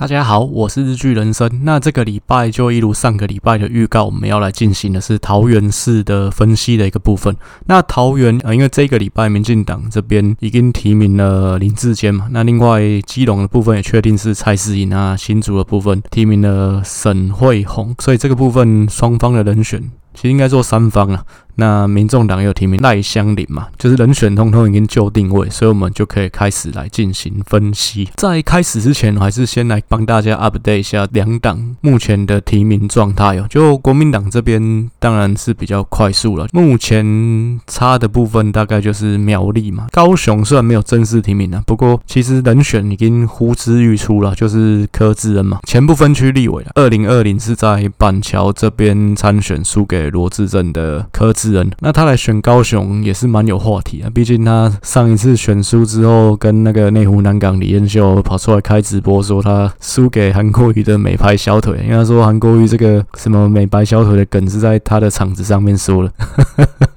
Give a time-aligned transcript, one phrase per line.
[0.00, 1.60] 大家好，我是日剧人生。
[1.62, 7.36] 那这个礼拜就一如上个礼拜的预告，我们要来进行的是桃园市的分析的一个部分。
[7.66, 19.82] 那桃园呃，因为这个礼拜民进党这边已经提名了林志坚嘛，那另外基隆的部分也确定是蔡适应啊，新竹的部分提名了沈慧虹，所以这个部分双方的人选
[20.14, 21.22] 其实应该说三方啊。
[21.60, 28.08] 那民众党有提名赖香伶嘛，就是人选通通已经就定位，所以我们就可以开始来进行分析。
[28.16, 33.46] 在开始之前，还是先来帮大家 update 一下两党目前的提名状态哦。
[33.50, 46.70] 就国民党这边当然是比较快速了，目前差的部分大概就是苗栗嘛，高雄虽然没有正式提名啊，不过其实人选已经呼之欲出了，就是柯志恩嘛，前不分区立委了。
[46.74, 51.49] 二零二零是在板桥这边参选，输给罗志镇的柯志。
[51.50, 66.10] 人，那他来选高雄也是蛮有话题啊，毕竟他上一次选输之后，跟那个内湖南港李彦秀跑出来开直播，说他输给韩国瑜的美白小腿，因为他说韩国瑜这个什么美白小腿的梗是在他的场子上面说了，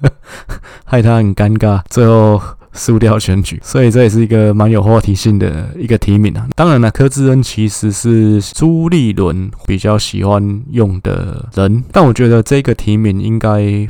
[0.85, 2.41] 害他很尴尬，最后。
[2.73, 6.47] 输掉选举，所以这也是一个蛮有话题性的一个提名啊。
[6.55, 13.49] 当然了，柯志恩其实是朱立伦比较喜欢用的人，但我觉得这个提名应该，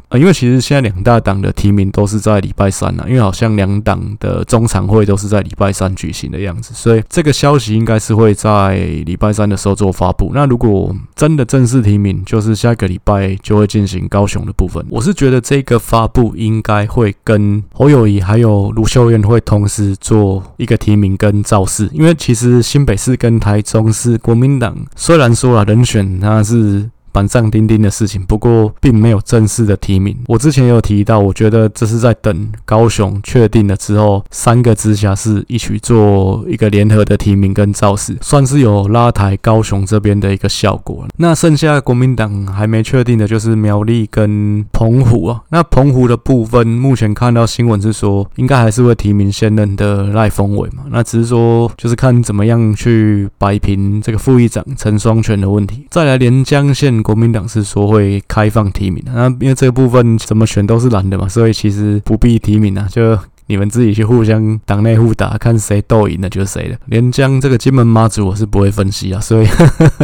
[0.10, 10.32] 呃，因为其实现在两大党的提名都是在礼拜三啊，因为好像两党的中常会都是在礼拜三举行的样子，所以这个消息应该是会在礼拜三的时候做发布。
[10.34, 14.86] 那如果真的正式提名，就是下个礼拜就会进行高雄的部分。
[14.90, 18.73] 我是觉得这个发布应该会跟侯友谊还有。
[18.76, 26.90] 卢秀燕会同时做一个提名跟造势，因为其实新北市跟台中市国民党虽然说了人选，他是。
[27.14, 30.18] 板上钉钉的事情，不过并没有正式的提名。
[30.28, 41.06] 我之前有提到，我觉得这是在等高雄确定了之后，三个直辖市一起做一个联合的提名跟造势，算是有拉抬高雄这边的一个效果。
[41.18, 45.44] 那剩下国民党还没确定的就是苗栗跟澎湖啊。
[45.50, 50.86] 那澎湖的部分，目前看到新闻是说，应该还是会提名现任的赖峰伟嘛。
[50.90, 55.86] 那只是说，就是看怎么样去摆平这个副议长陈双全的问题。
[55.92, 57.03] 再来连江县。
[57.04, 66.80] 国民党是说会开放提名的，那因为这个部分怎么选都是男的嘛，所以其实不必提名啊，就你们自己去互相党内互打，看谁斗赢了就是谁的。
[66.86, 69.48] 连江这个金门妈祖我是不会分析啊，所以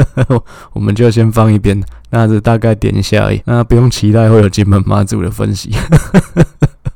[0.73, 5.71] 我们就先放一边，那就大概点一下而已，那不用期待会有金门妈祖的分析。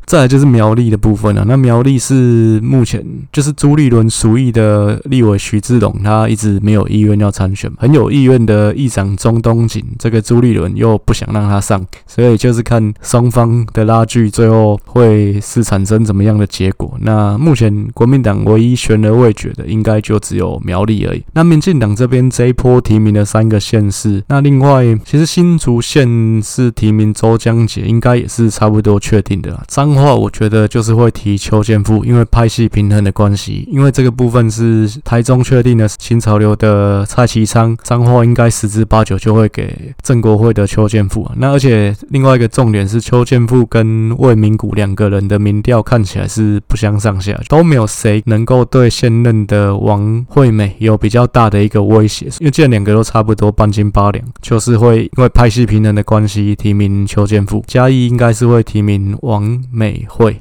[0.06, 16.96] 再来就是苗栗的部分了，那苗栗是目前就是朱立伦属意的立委徐志龙，他一直没有意愿要参选，很有意愿的议长钟东锦，这个朱立伦又不想让他上，所以就是看双方的拉锯，最后会是产生怎么样的结果。
[17.02, 21.24] 那目前国民党唯一悬而未决的，应该就只有苗栗而已。
[21.34, 29.64] 那民进党这边这一波提名的三个县市，那另外其实新竹县是提名周江杰，应该也是差不多确定的啦。
[29.68, 41.30] 张话我觉得就是会提邱建富，因为派系平衡的关系，因为这个部分是台中确定的新潮流的蔡其昌，彰化应该十之八九就会给郑国辉的邱建富。
[41.38, 59.83] 那而且另外一个重点是邱建富跟魏明谷两个人的民调看起来是不相上下，都没有谁能够对现任的王惠美有比较大的一个威胁，因为既然两个都差不多半斤八两，就是会因为派系平衡的关系提名邱建富，嘉义应该是会提名王美。
[59.84, 60.40] 美会，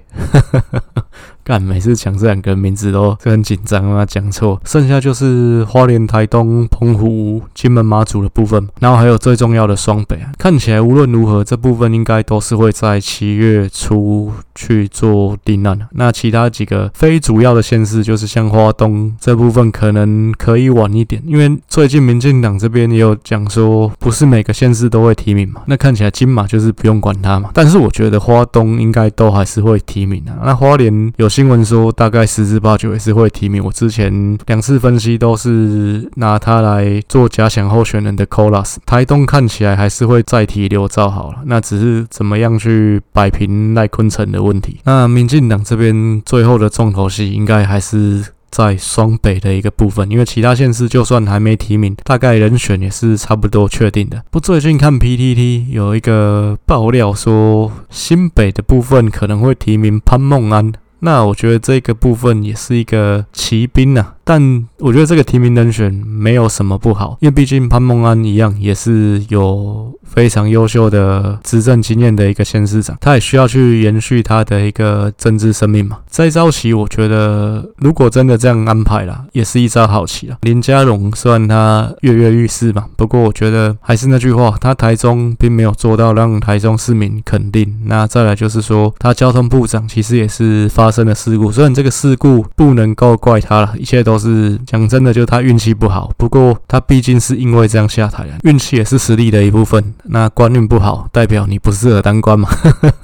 [1.45, 4.61] 干每次讲这两个名字都很紧张啊，讲错。
[4.65, 10.33] 剩下就是花莲、台东、澎湖、金门、马祖的部分，然后还有最重要的双北啊。
[10.39, 15.79] 看起来无论如何，这部分应该都是会在七月初去做定案。
[15.91, 25.61] 那其他几个非主要的县市，就是像花东这部分，可能可以晚一点，因为最近民进党这边也有讲说，不是每个县市都会提名嘛。
[25.67, 27.51] 那看起来金马就是不用管它嘛。
[27.53, 29.43] 但是我觉得花东应该都还。
[29.43, 30.33] 还是会提名的。
[30.45, 33.65] 那花莲有 新闻说，大概十之八九也是会提名。
[33.65, 38.77] 我之前两次分析都是拿它来做假想候选人的 Colas。
[38.85, 44.81] 台东看起来还是会再提刘兆好了，那只是怎么样去摆平赖坤成的问题。
[44.85, 48.27] 那民进党这边最后的重头戏应该还是。
[48.53, 54.23] 在双北的一个部分，因为其他县市就算还没提名，大概人选也是差不多确定的。
[54.31, 60.71] 不，最近看 PTT 有一个爆料说，新北的部分可能会提名潘孟安。
[61.05, 75.99] 那我觉得这个部分也是一个骑兵啊，但我觉得这个提名人选没有什么不好，因为毕竟潘孟安一样也是有非常优秀的执政经验的一个县市长，他也需要去延续他的一个政治生命嘛。
[76.11, 80.37] 这一招棋，我觉得如果真的这样安排啦，也是一招好棋啊。
[80.43, 87.81] 林佳龙虽然他跃跃欲试嘛，不过我觉得还是那句话，他台中并没有做到让台中市民肯定。
[87.87, 96.13] 那再来就是说，他交通部长其实也是发生了事故，虽然这个事故不能够怪他了，一切都都是讲真的，就他运气不好。
[96.19, 99.95] 不过他毕竟是因为这样下台，运气也是实力的一部分。
[100.05, 102.49] 那官运不好，代表你不适合当官嘛？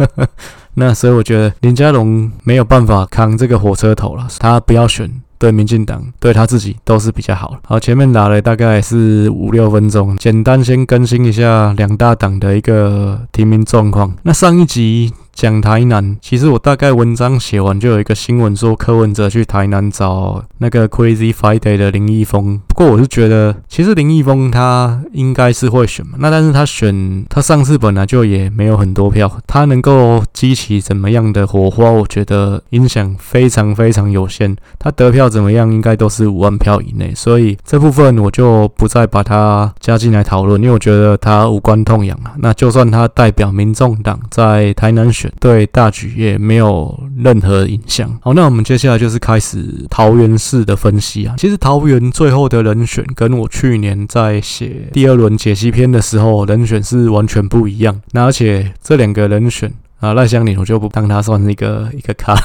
[0.74, 7.56] 那所以我觉得林佳龙没有办法扛这个火车头了，他不要选，对民进党对他自己都是比较好。
[7.64, 14.14] 好，前面打了大概是五六分钟，简单先更新一下两大党的一个提名状况。
[14.22, 15.12] 那上一集。
[15.38, 22.60] 讲台南，其实我大概文章写完就有一个新闻说柯文哲去台南找那个 Crazy Friday 的林义峰。
[22.66, 26.14] 不过我是觉得，其实林义峰他应该是会选嘛。
[26.18, 34.56] 那但是他选他上次本来就也没有很多票，他能够激起怎么样的火花，我觉得影响非常非常有限。
[34.76, 37.14] 他得票怎么样，应该都是五万票以内。
[37.14, 42.34] 所以这部分我就不再把他加进来讨论，因为我觉得他无关痛痒啊。
[42.38, 45.27] 那就算他代表民众党在台南选。
[45.40, 48.18] 对大局也没有任何影响。
[48.22, 51.34] 好，那我们接下来就是开始桃园市的分析啊。
[51.38, 58.00] 其实桃园最后的人选跟我去年在写第二轮解析篇的时候人选是完全不一样。
[58.12, 59.72] 那而且这两个人选。
[60.00, 62.36] 啊，赖香伶我就不当他算是一个一个咖，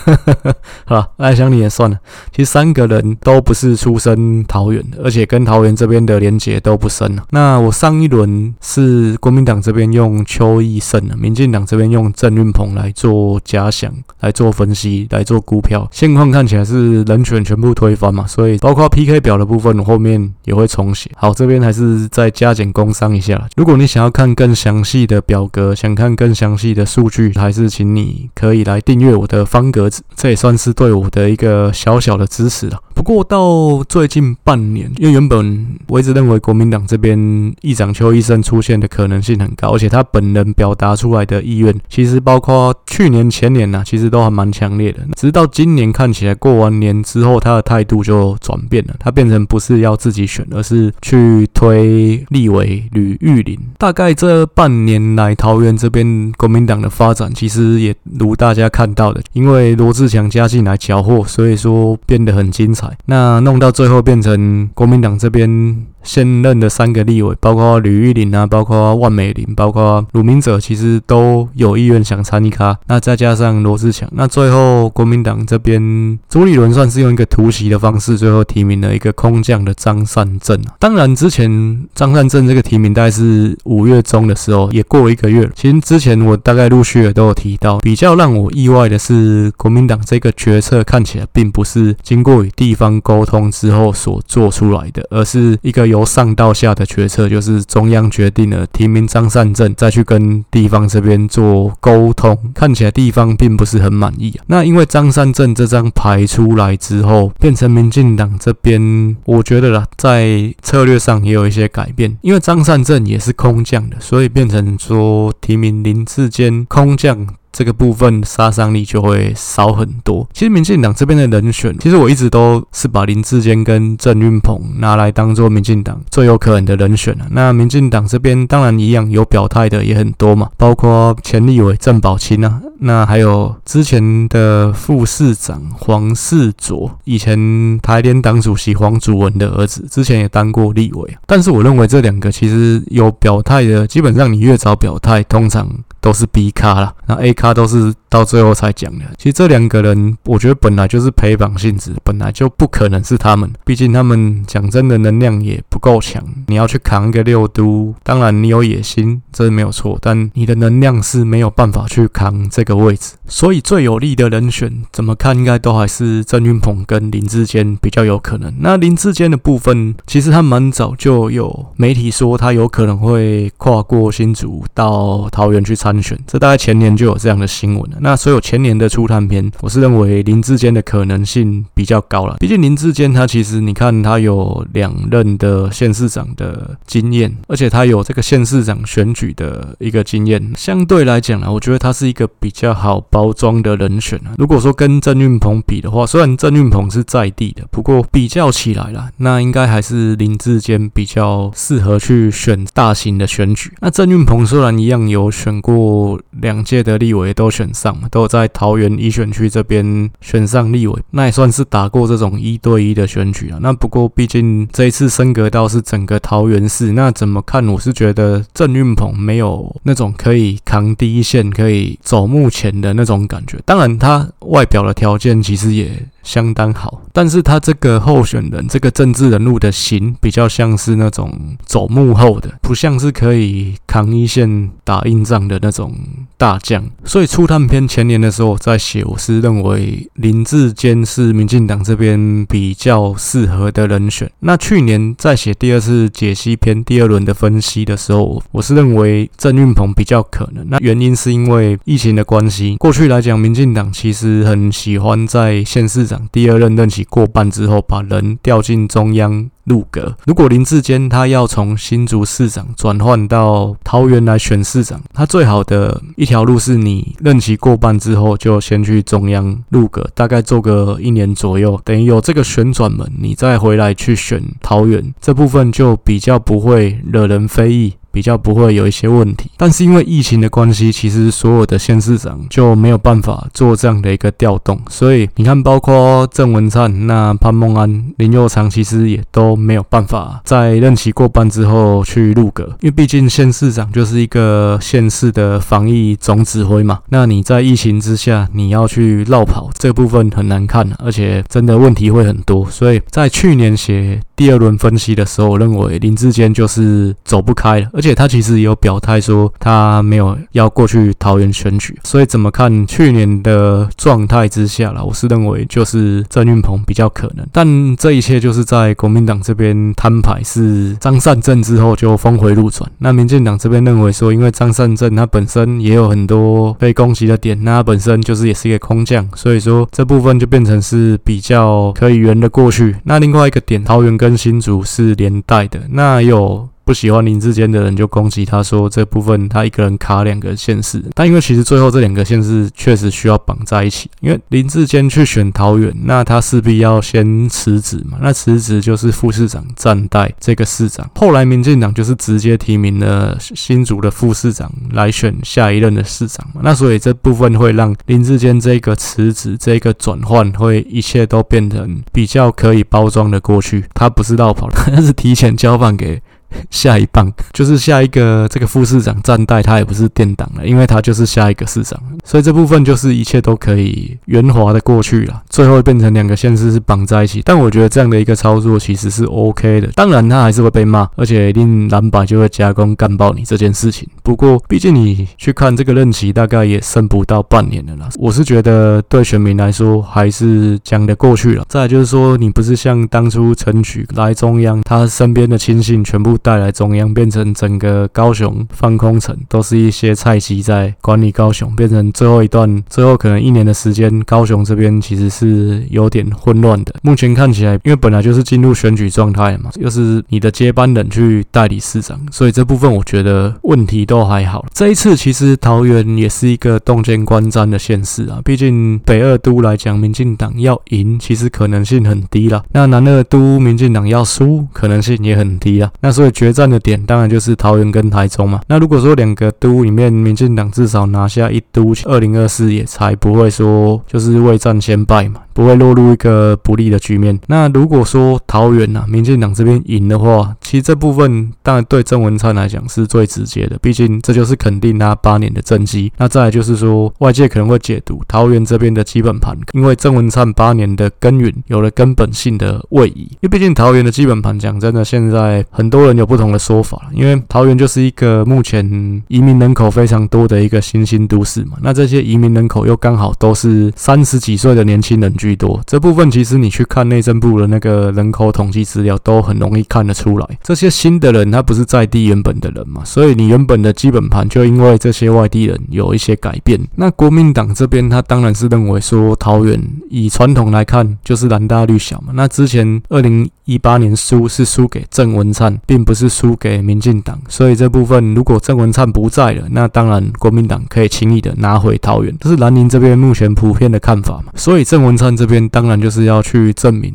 [0.85, 1.97] 好，赖香伶也算了。
[2.31, 7.15] 其实三个人都不是出身桃园的，而且跟桃园这边的连结都不深。
[7.29, 15.87] 那我上一轮是国民党这边用邱义胜，民进党这边用郑运鹏来做假想，来做分析，来做估票。
[15.91, 21.11] 现况看起来是人选全部推翻嘛，所以包括 PK 表的部分，后面也会重写。
[21.15, 23.47] 好，这边还是再加减工商一下。
[23.55, 32.79] 如果你想要看更详细的表格，想看更详细的数据，还是请你可以来订阅我的方格子，这也算是对我的一个小小的支持了。
[32.93, 45.01] 不过到最近半年，因为原本我一直认为国民党这边议长邱医生出现的可能性很高，而且他本人表达出来的意愿，其实包括去年前年呐、啊，其实都还蛮强烈的。
[45.17, 53.59] 直到今年看起来过完年之后，他的态度就转变了，他变成不是要自己选，而是去推立委吕玉玲。
[53.77, 57.32] 大概这半年来，桃园这边国民党的发展。
[57.33, 62.95] 其实也如大家看到的，因为罗志强加进来缴获，所以说变得很精彩。
[63.05, 65.85] 那弄到最后变成国民党这边。
[66.03, 72.77] 现任的三个立委，包括吕玉玲啊，包括万美玲，包括鲁明哲，其实都有意愿想参与卡。
[72.87, 80.59] 那再加上罗志强，那最后国民党这边朱立伦算是用一个突袭的方式，最后提名了一个空降的张善政。
[80.77, 85.49] 当然，之前张善政这个提名大概是五月中的时候，也过了一个月。
[85.55, 95.92] 其实之前我大概陆续也都有提到，比较让我意外的是，国民党这个决策看起来并不是经过与地方沟通之后所做出来的，而是一个。
[95.93, 102.35] 由上到下的决策，就是中央决定了提名张善政，再去跟地方这边做沟通。
[102.55, 104.43] 看起来地方并不是很满意啊。
[104.47, 112.17] 那因为张善政这张牌出来之后，变成民进党这边，我觉得啦，在策略上也有一些改变。
[112.21, 117.27] 因为张善政也是空降的，所以变成说提名林志坚空降。
[117.53, 120.27] 这个部分杀伤力就会少很多。
[120.33, 127.25] 其实民进党这边的人选，其实我一直都是把林志坚跟郑运鹏拿来当做民进党最有可能的人选了。
[127.29, 141.17] 那民进党这边当然一样有表态的也很多嘛，包括前立委郑宝清啊，那还有之前的副市长黄世卓，以前台联党主席黄祖文的儿子，之前也当过立委。
[141.27, 145.69] 但是我认为这两个其实有表态的，基本上你越早表态，通常。
[146.03, 149.03] 都是 B 咖啦，那 A 他都是到最后才讲的。
[149.17, 153.51] 其实这两个人，我觉得本来就是陪绑性质，本来就不可能是他们。
[153.65, 156.23] 毕竟他们讲真的能量也不够强。
[156.47, 163.15] 你要去扛一个六都，当然你有野心，这是没有错，但你的能量是没有办法去扛这个位置。
[163.27, 168.53] 所以最有利的人选，怎么看应该都还是郑运鹏跟林志坚比较有可能。
[168.61, 175.73] 那林志坚的部分，其实他蛮早就有媒体说他有可能会跨过新竹到桃园去。
[175.83, 177.91] 参选，这大概前年就有这样的新闻。
[177.99, 182.37] 那所有前年的初探篇，我是认为林志坚的可能性比较高了。
[182.39, 194.33] 毕竟林志坚他其实你看他有两任的县市长的经验，而且他有这个县市长选举的一个经验，相对来讲呢，我觉得他是一个比较好包装的人选啊。
[194.37, 203.71] 如果说跟郑运鹏比的话，虽然郑运鹏是在地的，不过比较起来啦，那应该还是林志坚比较适合去选大型的选举。
[203.79, 213.59] 那郑运鹏虽然一样有选过两届的立委都选上嘛，都在桃园一选区这边选上立委，那也算是打过这种一对一的选举了。
[213.61, 217.63] 那不过毕竟这一次升格到是整个桃园市，那怎么看？
[217.67, 223.59] 我是觉得郑运鹏没有那种可以扛第一线、可以走目前的那种感觉。
[223.63, 225.91] 当然，他外表的条件其实也。
[226.23, 235.93] 相当好，但是他这个候选人，这个政治人物的型比较像是那种走幕后的，不像是可以扛一线打硬仗的那种
[236.37, 236.81] 大将。
[237.03, 244.31] 所以初探篇前年的时候我在写，我是认为林志坚是民进党这边比较适合的人选。
[244.39, 250.65] 那去年在写第二次解析篇第二轮的分析的时候，我是认为郑运鹏比较可能。
[250.69, 256.07] 那原因是因为疫情的关系，过去来讲，民进党其实很喜欢在县市。
[256.31, 260.15] 第二任任期过半之后，把人调进中央入阁。
[260.25, 277.93] 如果林志坚他要从新竹市长转换到桃园来选市长，他最好的一条路是你任期过半之后就先去中央入阁，大概做个一年左右，等于有这个旋转门，你再回来去选桃园，这部分就比较不会惹人非议。
[278.13, 307.87] 比较不会有一些问题，但是因为疫情的关系，其实所有的县市长就没有办法做这样的一个调动，所以你看，包括郑文灿、那潘孟安、林右昌，其实也都没有办法在任期过半之后去入阁，因为毕竟县市长就是一个县市的防疫总指挥嘛，那你在疫情之下，你要去绕跑，这部分很难看，而且真的问题会很多，所以在去年写第二轮分析的时候，我认为林志坚就是走不开了。
[307.93, 317.45] 而且他其实也有表态说，他没有要过去桃园选举，所以怎么看去年的状态之下啦，我是认为就是郑运鹏比较可能。
[317.51, 322.89] 但这一切就是在国民党这边摊牌是张善政之后就峰回路转。
[322.97, 332.95] 那民进党这边认为说，因为张善政他本身也有很多被攻击的点，那他本身就是也是一个空降，所以说这部分就变成是比较可以圆得过去。
[333.03, 336.69] 那另外一个点，桃园跟新竹是连带的，那有。
[336.85, 366.21] 不喜欢林志坚的人就攻击他说，这部分他一个人卡两个县市，但因为其实最后这两个县市确实需要绑在一起，因为林志坚去选桃园，那他势必要先辞职嘛，那辞职就是副市长暂代这个市长，后来民进党就是直接提名了新竹的副市长来选下一任的市长嘛，那所以这部分会让林志坚这个辞职这个转换会一切都变成比较可以包装的过去，他不是绕跑， 他是提前交办给。
[366.69, 375.41] 下一棒就是下一个这个副市长暂代，他也不是垫档了，因为他就是下一个市长，所以这部分就是一切都可以圆滑的过去了。
[375.49, 379.87] 最后变成两个县市是绑在一起，但我觉得这样的一个操作其实是 OK 的。
[379.95, 384.07] 当然他还是会被骂，而且一定蓝白就会加工干爆你这件事情。
[384.21, 391.65] 不过毕竟你去看这个任期大概也剩不到半年了啦，我是觉得对选民来说还是讲得过去了。
[391.69, 396.33] 再就是说，你不是像当初陈菊来中央，他身边的亲信全部。
[396.43, 406.93] 带来中央，变成整个高雄放空城，都是一些菜鸡在管理高雄，变成最后一段，最后可能一年的时间，高雄这边其实是有点混乱的。
[407.01, 414.65] 目前看起来，因为本来就是进入选举状态嘛，又是你的接班人去代理市长，所以这部分我觉得问题都还好。
[414.73, 426.32] 这一次其实桃园也是一个洞见观瞻的县市啊，毕竟北二都来讲，民进党要赢其实可能性很低啦，那南二都民进党要输可能性也很低啦，那所以。
[426.33, 428.59] 决战的点当然就是桃园跟台中嘛。
[428.67, 435.39] 那如果说两个都里面，民进党至少拿下一都，二零二四也才不会说就是未战先败嘛。
[435.53, 437.39] 不会落入一个不利的局面。
[437.45, 446.11] 那如果说桃园呐，民进党这边赢的话，其实这部分当然对郑文灿来讲是最直接的，毕竟这就是肯定他八年的政绩。
[446.17, 453.27] 那再来就是说，外界可能会解读桃园这边的基本盘，因为郑文灿八年的耕耘有了根本性的位移。
[453.33, 458.83] 因为毕竟桃园的基本盘讲真的，现在很多人有有不同的说法，因为桃园就是一个目前
[459.27, 461.77] 移民人口非常多的一个新兴都市嘛。
[461.81, 465.33] 那这些移民人口又刚好都是三十几岁的年轻人。
[465.33, 470.47] 居多这部分，其实你去看内政部的那个人口统计资料，都很容易看得出来。
[470.61, 476.79] 这些新的人他不是在地原本的人嘛，所以你原本的基本盘就因为这些外地人有一些改变。
[476.95, 482.31] 那国民党这边他当然是认为说桃园以传统来看就是蓝大绿小嘛。
[482.35, 494.51] 那之前二零一八年输是输给郑文灿，并不是输给民进党，所以这部分如果郑文灿不在了，那当然国民党可以轻易的拿回桃园，这是蓝宁这边目前普遍的看法嘛。
[494.55, 497.13] 所以郑文灿这边当然就是要去证明。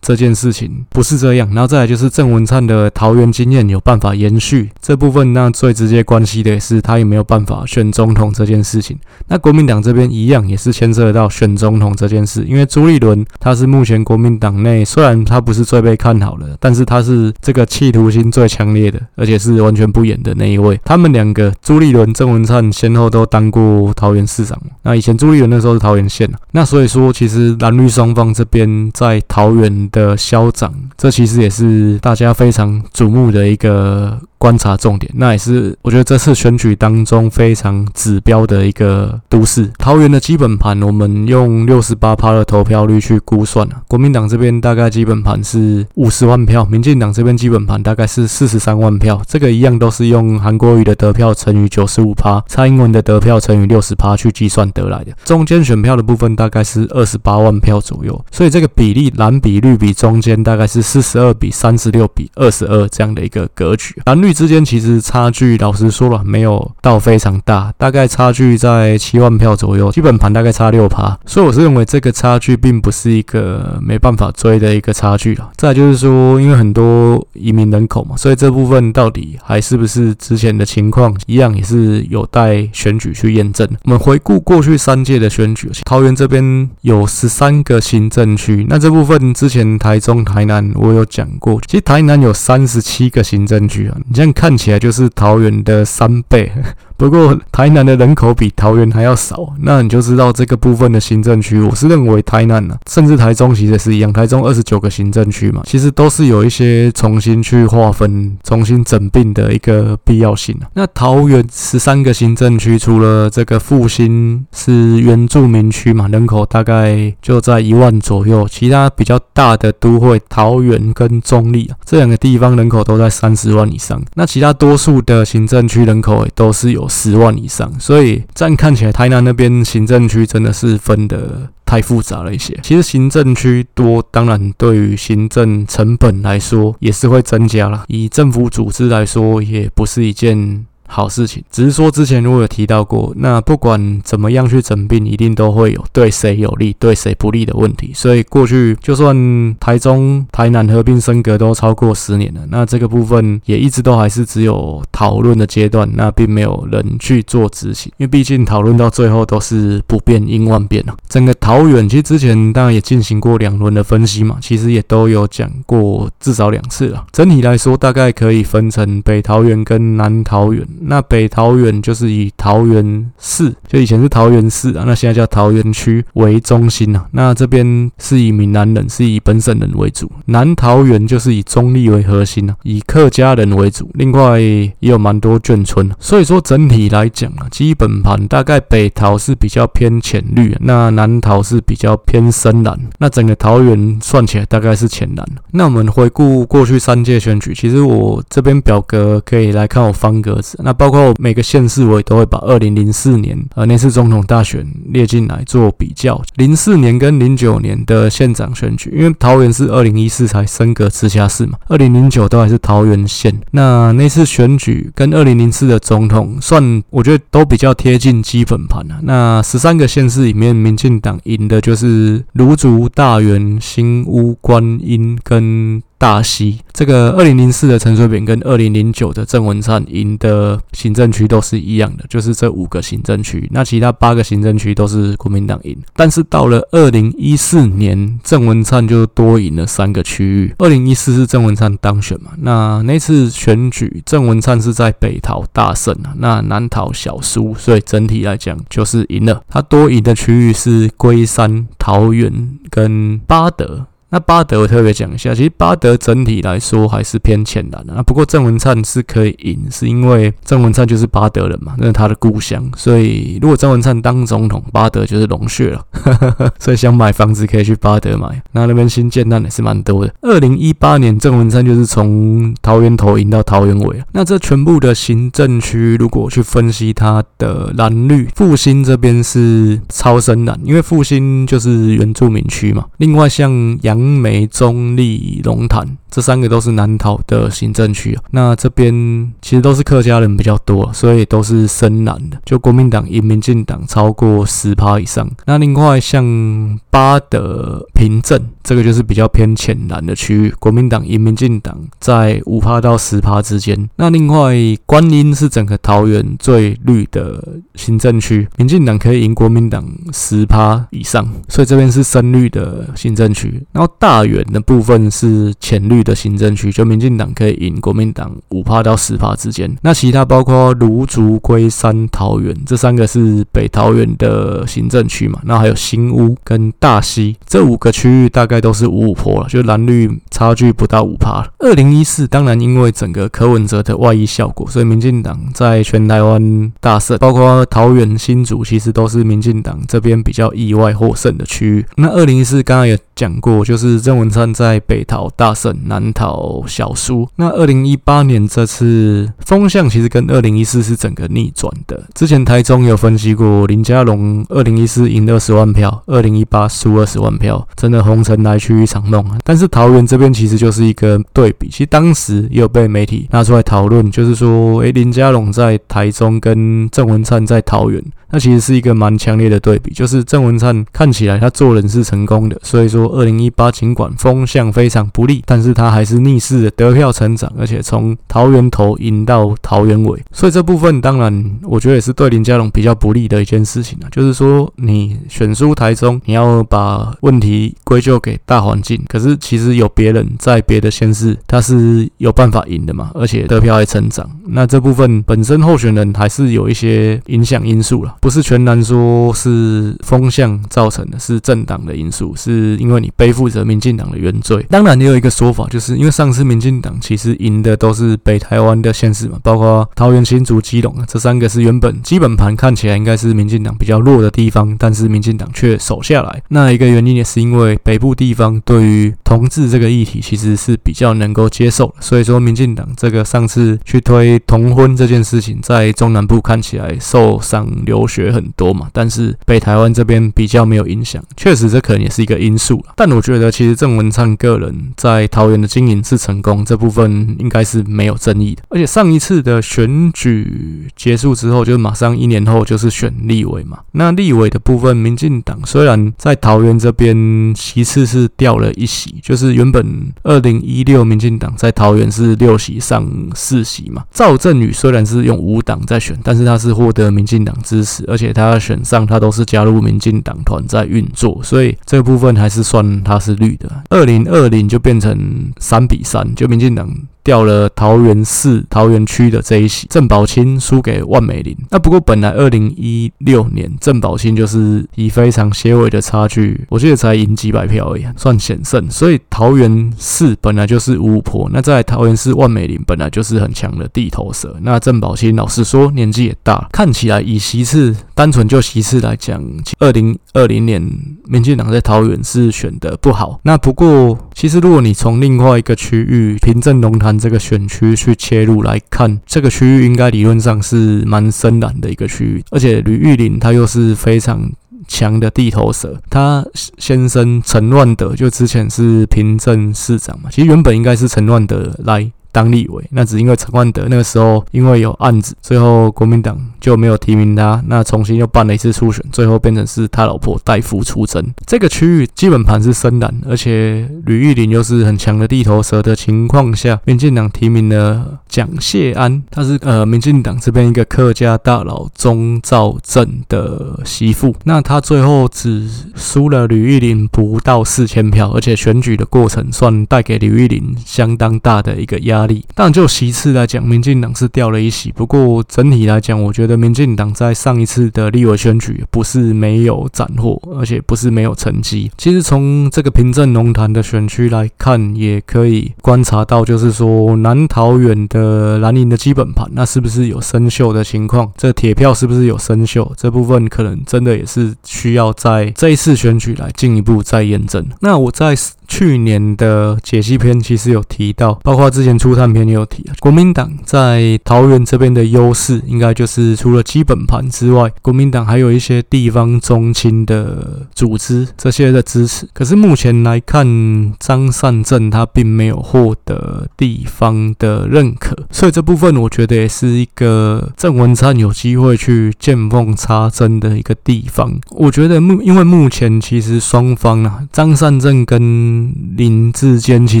[0.06, 8.96] 这件事情不是这样，然后再来就是郑文灿的桃园经验有办法延续这部分，那最直接关系的也是他有没有办法选总统这件事情。
[9.26, 20.80] 那国民党这边一样也是牵涉到选总统这件事，因为朱立伦他是目前国民党内虽然他不是最被看好的，但是他是这个企图心最强烈的，而且是完全不演的那一位。
[20.84, 34.20] 他们两个朱立伦、郑文灿先后都当过桃园市长，那以前朱立伦那时候是桃园县，那所以说其实蓝绿双方这边在桃园的消长，这其实也是大家非常瞩目的一个。
[34.38, 39.70] 观察重点，那也是我觉得这次选举当中非常指标的一个都市。
[39.78, 49.20] 桃园的基本盘，我们用六十八趴的投票率去估算啊，国民党这边大概基本盘是五十万票，民进党这边基本盘大概是四十三万票。
[49.26, 55.12] 这个一样都是用韩国瑜的得票乘以九十五趴，蔡英文的得票乘以六十趴去计算得来的。
[55.24, 64.00] 中间选票的部分大概是二十八万票左右，所以这个比例蓝比绿比中间大概是四十二比三十六比二十二这样的一个格局。
[64.04, 75.50] 蓝绿之间其实差距，老实说了，没有到非常大，大概差距在七万票左右，基本盘大概差六趴，所以我是认为这个差距并不是一个没办法追的一个差距了。
[75.56, 83.66] 再就是说，因为很多移民人口嘛，所以这部分到底还是不是之前的情况一样，也是有待选举去验证。
[83.84, 96.50] 我们回顾过去三届的选举，桃园这边有十三个行政区，那这部分之前台中、台南我有讲过，其实台南有三十七个行政区啊，你这样看起来就是桃园的三倍。
[96.96, 126.85] 不过台南的人口比桃园还要少，那你就知道这个部分的行政区，我是认为台南呢、啊，甚至台中其实也是一样，台中二十九个行政区嘛，其实都是有一些重新去划分、重新整并的一个必要性、啊、那桃园十三个行政区，除了这个复兴是原住民区嘛，人口大概就在一万左右，其他比较大的都会桃园跟中坜啊这两个地方人口都在三十万以上，那其他多数的行政区人口也都是有。
[126.88, 132.58] 十万以上，所以这样看起来，台南那边行政区真的是分的太复杂了一些。
[132.62, 137.84] 其实行政区多，当然对于行政成本来说也是会增加了。
[137.88, 140.66] 以政府组织来说，也不是一件。
[140.88, 147.92] 好事情，只是说之前如果有提到过，那不管怎么样去整并，一定都会有对谁有利、对谁不利的问题。
[147.94, 157.90] 所以过去就算台中、台南合并升格都超过十年了，那这个部分也一直都还是只有讨论的阶段，那并没有人去做执行。
[157.98, 160.96] 因为毕竟讨论到最后都是不变应万变啊。
[161.08, 167.04] 整个桃园其实之前当然也进行过两轮的分析嘛，其实也都有讲过至少两次了。
[167.12, 170.66] 整体来说，大概可以分成北桃园跟南桃园。
[170.82, 177.06] 那北桃园就是以桃园市，就以前是桃园市啊，那现在叫桃园区为中心啊。
[177.12, 180.10] 那这边是以闽南人，是以本省人为主。
[180.26, 183.90] 南桃园就是以中立为核心啊，以客家人为主。
[183.94, 192.78] 另外也有蛮多眷村，所以说整体来讲啊，基本盘大概北桃是比较偏浅绿，那南桃是比较偏深蓝。
[192.98, 195.26] 那整个桃园算起来大概是浅蓝。
[195.52, 200.58] 那我们回顾过去三届选举，其实我这边表格可以来看我方格子。
[200.66, 206.20] 那包括每个县市，我也都会把二零零四年呃那次总统大选列进来做比较。
[206.34, 213.32] 零四年跟零九年的县长选举，因为桃园是二零一四才升格直辖市嘛，二零零九都还是桃园县。
[213.52, 218.98] 那那次选举跟二零零四的总统算，我觉得都比较贴近基本盘啊。
[219.04, 225.80] 那十三个县市里面，民进党赢的就是芦竹、大园、新屋、观音跟。
[225.98, 233.48] 大溪这个二零零四的陈水扁跟二零零九的郑文灿赢的行政区都是一样的，就是这五个行政区。
[233.50, 235.76] 那其他八个行政区都是国民党赢。
[235.94, 240.54] 但是到了二零一四年，郑文灿就多赢了三个区域。
[240.58, 242.32] 二零一四是郑文灿当选嘛？
[242.38, 249.42] 那那次选举，郑文灿是在北桃大胜啊，那南桃小输，所以整体来讲就是赢了。
[249.48, 253.86] 他多赢的区域是龟山、桃园跟八德。
[254.08, 258.02] 那巴德我特别讲一下，其实巴德整体来说还是偏浅蓝的啊。
[258.02, 262.70] 不过郑文灿是可以赢，是因为郑文灿就是巴德人嘛，那是他的故乡。
[262.76, 265.84] 所以如果郑文灿当总统，巴德就是龙穴了。
[266.60, 270.14] 所以想买房子可以去巴德买，那那边新建案也是蛮多的。
[270.22, 274.06] 二零一八年郑文灿就是从桃园头赢到桃园尾啊。
[274.12, 282.84] 那这全部的行政区，如果去分析它的蓝绿，复兴这边是超深蓝，因为复兴就是原住民区嘛。
[282.98, 285.96] 另外像杨杨梅、中立、龙潭。
[286.10, 295.28] 这三个都是南投的行政区，那这边其实都是客家人比较多，所以都是深蓝的，就国民党赢民进党超过十趴以上。
[295.44, 303.88] 那另外像八德、平镇，这个就是比较偏浅蓝的区域，国民党赢民进党在五趴到十趴之间。
[303.96, 304.54] 那另外
[304.86, 307.42] 观音是整个桃园最绿的
[307.74, 313.62] 行政区，民进党可以赢国民党十趴以上，所以这边是深绿的行政区。
[313.72, 319.74] 然后大园的部分是浅绿绿的行政区，就民进党可以赢国民党五趴到十趴之间。
[319.82, 325.40] 那其他包括芦竹、龟山、桃园这三个是北桃园的行政区嘛？
[325.44, 331.46] 那还有新屋跟大溪这五个区域大概都是五五坡了，就蓝绿差距不到五趴。
[331.60, 341.86] 二零一四当然因为整个柯文哲的外溢效果，所以民进党在全台湾大胜，包括桃园、新竹其实都是民进党这边比较意外获胜的区域。
[341.96, 343.76] 那二零一四刚刚也讲过，就。
[343.76, 347.28] 是郑文灿在北桃大胜，难逃小输。
[347.36, 352.02] 那二零一八年这次风向其实跟二零一四是整个逆转的。
[352.14, 359.24] 之前台中有分析过，林佳龙二零一四赢二十万票，二零一八输二十万票，真的红尘来去一场梦。
[359.44, 369.92] 但是桃园这边其实就是一个对比，其实当时也有被媒体拿出来讨论，就是说，诶、林佳龙在台中跟郑文灿在桃园，那其实是一个蛮强烈的对比。
[369.92, 373.66] 就是郑文灿看起来他做人是成功的，所以说二零一八。
[373.76, 384.08] 尽管风向非常不利，但是他还是逆势的得票成长，而且从桃园头赢到桃园尾，所以这部分当然我觉得也是对林佳龙比较不利的一件事情啊。
[384.10, 394.26] 就是说你选输台中，你要把问题归咎给大环境，可是其实有别人在别的县市他是有办法赢的嘛，而且得票还成长。
[394.46, 403.64] 那这部分本身候选人还是有一些影响因素了，不是全然说是风向造成的，是政党的因素，是因为你背负着。
[403.66, 416.40] 民进党的原罪，当然也有一个说法，就是因为上次民进党其实赢的都是北台湾的县市嘛，包括桃园、新竹、基隆，这三个是原本基本盘看起来应该是民进党比较弱的地方，但是民进党却守下来。
[416.48, 432.84] 那一个原因也是因为北部地方对于同志这个议题其实是比较能够接受的，所以说民进党这个上次去推同婚这件事情，在中南部看起来受伤流血学很多嘛，但是北台湾这边比较没有影响，确实这可能也是一个因素。
[432.94, 433.46] 但我觉得。
[433.56, 438.62] 其实郑文灿个人在桃园的经营是成功，这部分应该是没有争议的。
[438.68, 443.78] 而且上一次的选举结束之后，就马上一年后就是选立委嘛。
[443.92, 454.04] 那立委的部分，民进党虽然在桃园这边席次是掉了一席，就是原本二零一六民进党在桃园是六席上四席嘛。
[454.12, 463.56] 赵振宇虽然是用无党在选，但是他是获得民进党支持，而且他选上他都是加入民进党团在运作，所以这部分还是算他是绿。
[463.56, 466.88] 的二零二零就变成三比三，就民进党。
[467.26, 471.56] 掉了桃园市桃园区的这一席，郑宝清输给万美玲。
[471.72, 478.88] 那不过本来二零一六年郑宝清就是以非常些微的差距，我记得才赢几百票而已，算险胜。
[478.88, 484.56] 所以桃园市本来就是五五波，那在桃园市万美玲本来就是很强的地头蛇。
[484.62, 489.42] 那郑宝清老实说年纪也大，看起来以席次单纯就席次来讲，
[489.80, 490.80] 二零二零年
[491.24, 493.40] 民进党在桃园是选的不好。
[493.42, 497.15] 那不过其实如果你从另外一个区域平镇龙潭。
[497.18, 504.50] 这个选区去切入来看，这个区域应该理论上是蛮深蓝的一个区域，而且吕玉玲他又是非常
[504.88, 506.44] 强的地头蛇，他
[506.78, 512.10] 先生陈乱德就之前是平镇市长嘛，其实原本应该是陈乱德来。
[512.32, 521.24] 当立委，那只因为陈万德那个时候因为有案子，最后国民党就没有提名他，那重新又办了一次初选，最后变成是他老婆代夫出征。
[521.46, 542.25] 这个区域基本盘是深蓝，而且吕玉玲又是很强的地头蛇的情况下，民进党提名了蒋谢安，他是呃民进党这边一个客家大佬钟肇政的媳妇，那他最后只输了吕玉玲不到四千票，而且选举的过程算带给吕玉玲相当大的一个压力。
[542.26, 542.44] 压力。
[542.54, 544.90] 当然，就席次来讲，民进党是掉了一席。
[544.92, 551.90] 不过整体来讲，我觉得民进党在上一次的立委选举不是没有斩获，而且不是没有成绩。
[551.96, 561.30] 其实从这个平镇龙潭的选区来看，也可以观察到，就是说南桃园的蓝营的基本盘，那是不是有生锈的情况？
[561.36, 562.90] 这铁票是不是有生锈？
[562.96, 567.64] 这部分可能真的也是需要在这一次选举来进一步再验证。
[567.80, 568.36] 那我在。
[568.68, 572.94] 去年的解析篇其实有提到，包括之前初探篇也有提啊。
[573.00, 582.28] 国民党在桃园这边的优势，应该就是除了基本盘之外，国民党还有一些地方中青的组织这些的支持。
[582.32, 594.38] 可是目前来看，张善政他并没有获得地方的认可，所以这部分我觉得也是一个郑文灿有机会去见缝插针的一个地方。
[594.50, 600.00] 我觉得目因为目前其实双方啊，张善政跟林志坚其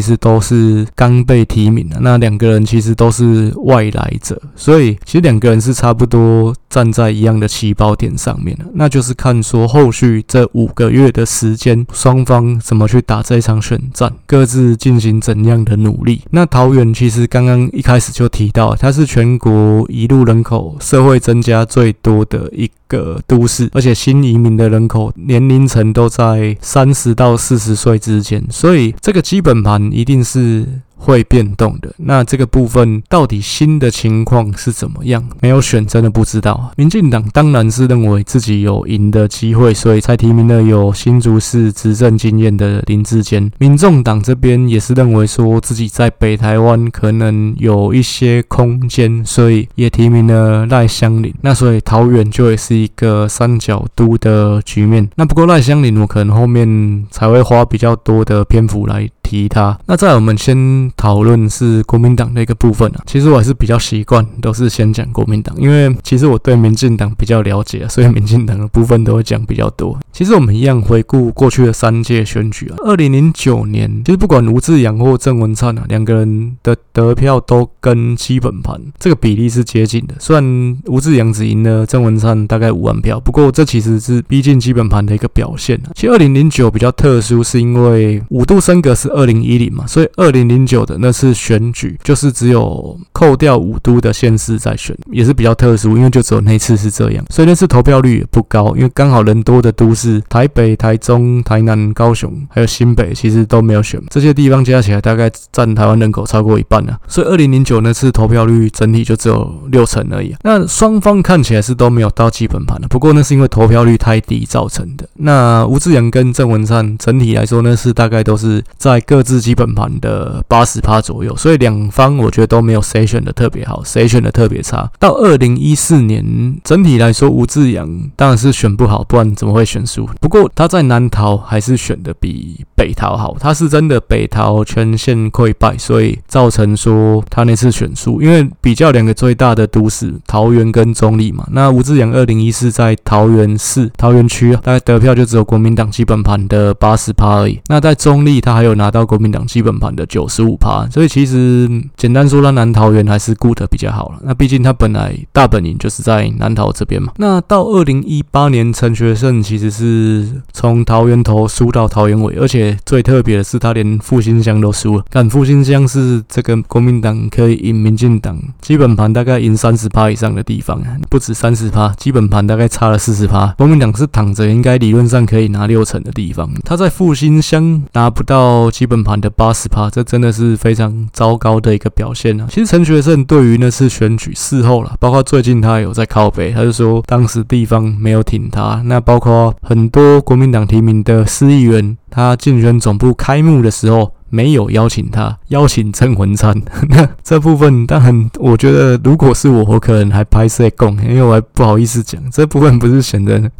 [0.00, 16.22] 实都是刚被提名的，那两个人其实都是外来者，所以其实两个人是差不多站在一样的起跑点上面的，那就是看说后续这五个月的时间，双方怎么去打这场选战，各自进行怎样的努力。
[16.30, 28.44] 那桃园其实刚刚一开始就提到，它是全国一路人口社会增加最多的一个都市，而且新移民的人口年龄层都在三十到四十岁之间。
[28.50, 35.22] 所以这个基本盘一定是会变动的，那这个部分到底新的情况是怎么样？
[35.40, 36.72] 没有选真的不知道啊。
[36.76, 43.50] 民进党当然是认为自己有赢的机会，所以才提名了有新竹市执政经验的林志坚。
[43.58, 51.32] 民众党这边也是认为说自己在北台湾可能有一些空间，所以也提名了赖香伶。
[51.42, 55.08] 那所以桃园就会是一个三角都的局面。
[55.14, 59.08] 那不过赖香伶，我可能后面才会花比较多的篇幅来。
[59.26, 63.02] 提他，那再来我们先讨论是国民党的一个部分啊。
[63.06, 69.98] 其实我还是比较习惯都是先讲国民党，因为其实我对民进党比较了解，所以民进党的部分都会讲比较多。
[70.12, 80.14] 其实我们一样回顾过去的三届选举啊，二零零九年，其实不管吴志扬或郑文灿啊，两个人的得票都跟基本盘这个比例是接近的。
[80.20, 85.90] 虽然吴志扬只赢了郑文灿大概五万票，不过这其实是逼近基本盘的一个表现啊。
[85.96, 89.10] 其实二零零九比较特殊，是因为五度升格是。
[89.16, 110.36] 二零一零嘛，所以二零零九的那次选举就是只有扣掉五都的县市在选，也是比较特殊，因为就只有那次是这样，所以那次投票率也不高，因为刚好人多的都市台北、台中、台南、高雄还有新北其实都没有选，这些地方加起来大概占台湾人口超过一半啊，所以二零零九那次投票率整体就只有六成而已。
[110.42, 115.08] 那双方看起来是都没有到基本盘的，不过那是因为投票率太低造成的。
[115.14, 119.00] 那吴志扬跟郑文灿整体来说呢是大概都是在。
[119.06, 124.90] 各自基本盘的八十趴左右，所以两方我觉得都没有谁选的特别好，谁选的特别差。
[124.98, 130.06] 到二零一四年，整体来说，吴志扬当然是选不好，不然怎么会选输？
[130.20, 138.20] 不过他在南桃还是选的比北桃好，他是真的北桃全线溃败，所以造成说他那次选输。
[138.20, 147.60] 因为比较两个最大的都市桃园跟中坜嘛，那吴志扬二零一四在桃园市桃园区，大概得票就只有国民党基本盘的八十趴而已。
[147.68, 149.06] 那在中坜他还有拿到。
[149.06, 154.18] 国民党基本盘的九十五趴，所以其实简单说，他南桃园还是顾得比较好了。
[154.24, 157.12] 那毕竟他本来大本营就是在南桃这边嘛。
[157.18, 165.04] 那到二零一八年，陈学圣其实是从桃园头输到桃园尾，而且最特别的是，他连复兴乡都输了。
[165.08, 173.46] 但复兴乡是这个国民党可以赢民进党基本盘大概赢三十趴以上的地方，不止三十趴，基本盘大概差了四十趴。
[173.56, 178.85] 国民党是躺着应该理论上可以拿六成的地方，他在复兴乡拿不到基。
[178.86, 182.46] 本盘的八十趴，这真的是非常糟糕的一个表现啊！
[182.48, 188.82] 其实陈学圣对于那次选举事后了，包括最近他有在靠北，他就说当时地方没有挺他。
[188.84, 196.54] 那包括很多国民党提名的市议员，他竞选总部开幕的时候没有邀请他，邀请郑文灿。
[196.90, 203.50] 那这部分当然，我觉得如果是我，我可能还拍摄供，因为我还不好意思讲这部分，不是显得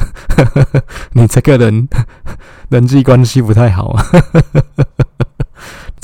[1.12, 1.88] 你这个人
[2.68, 4.04] 人际关系不太好啊。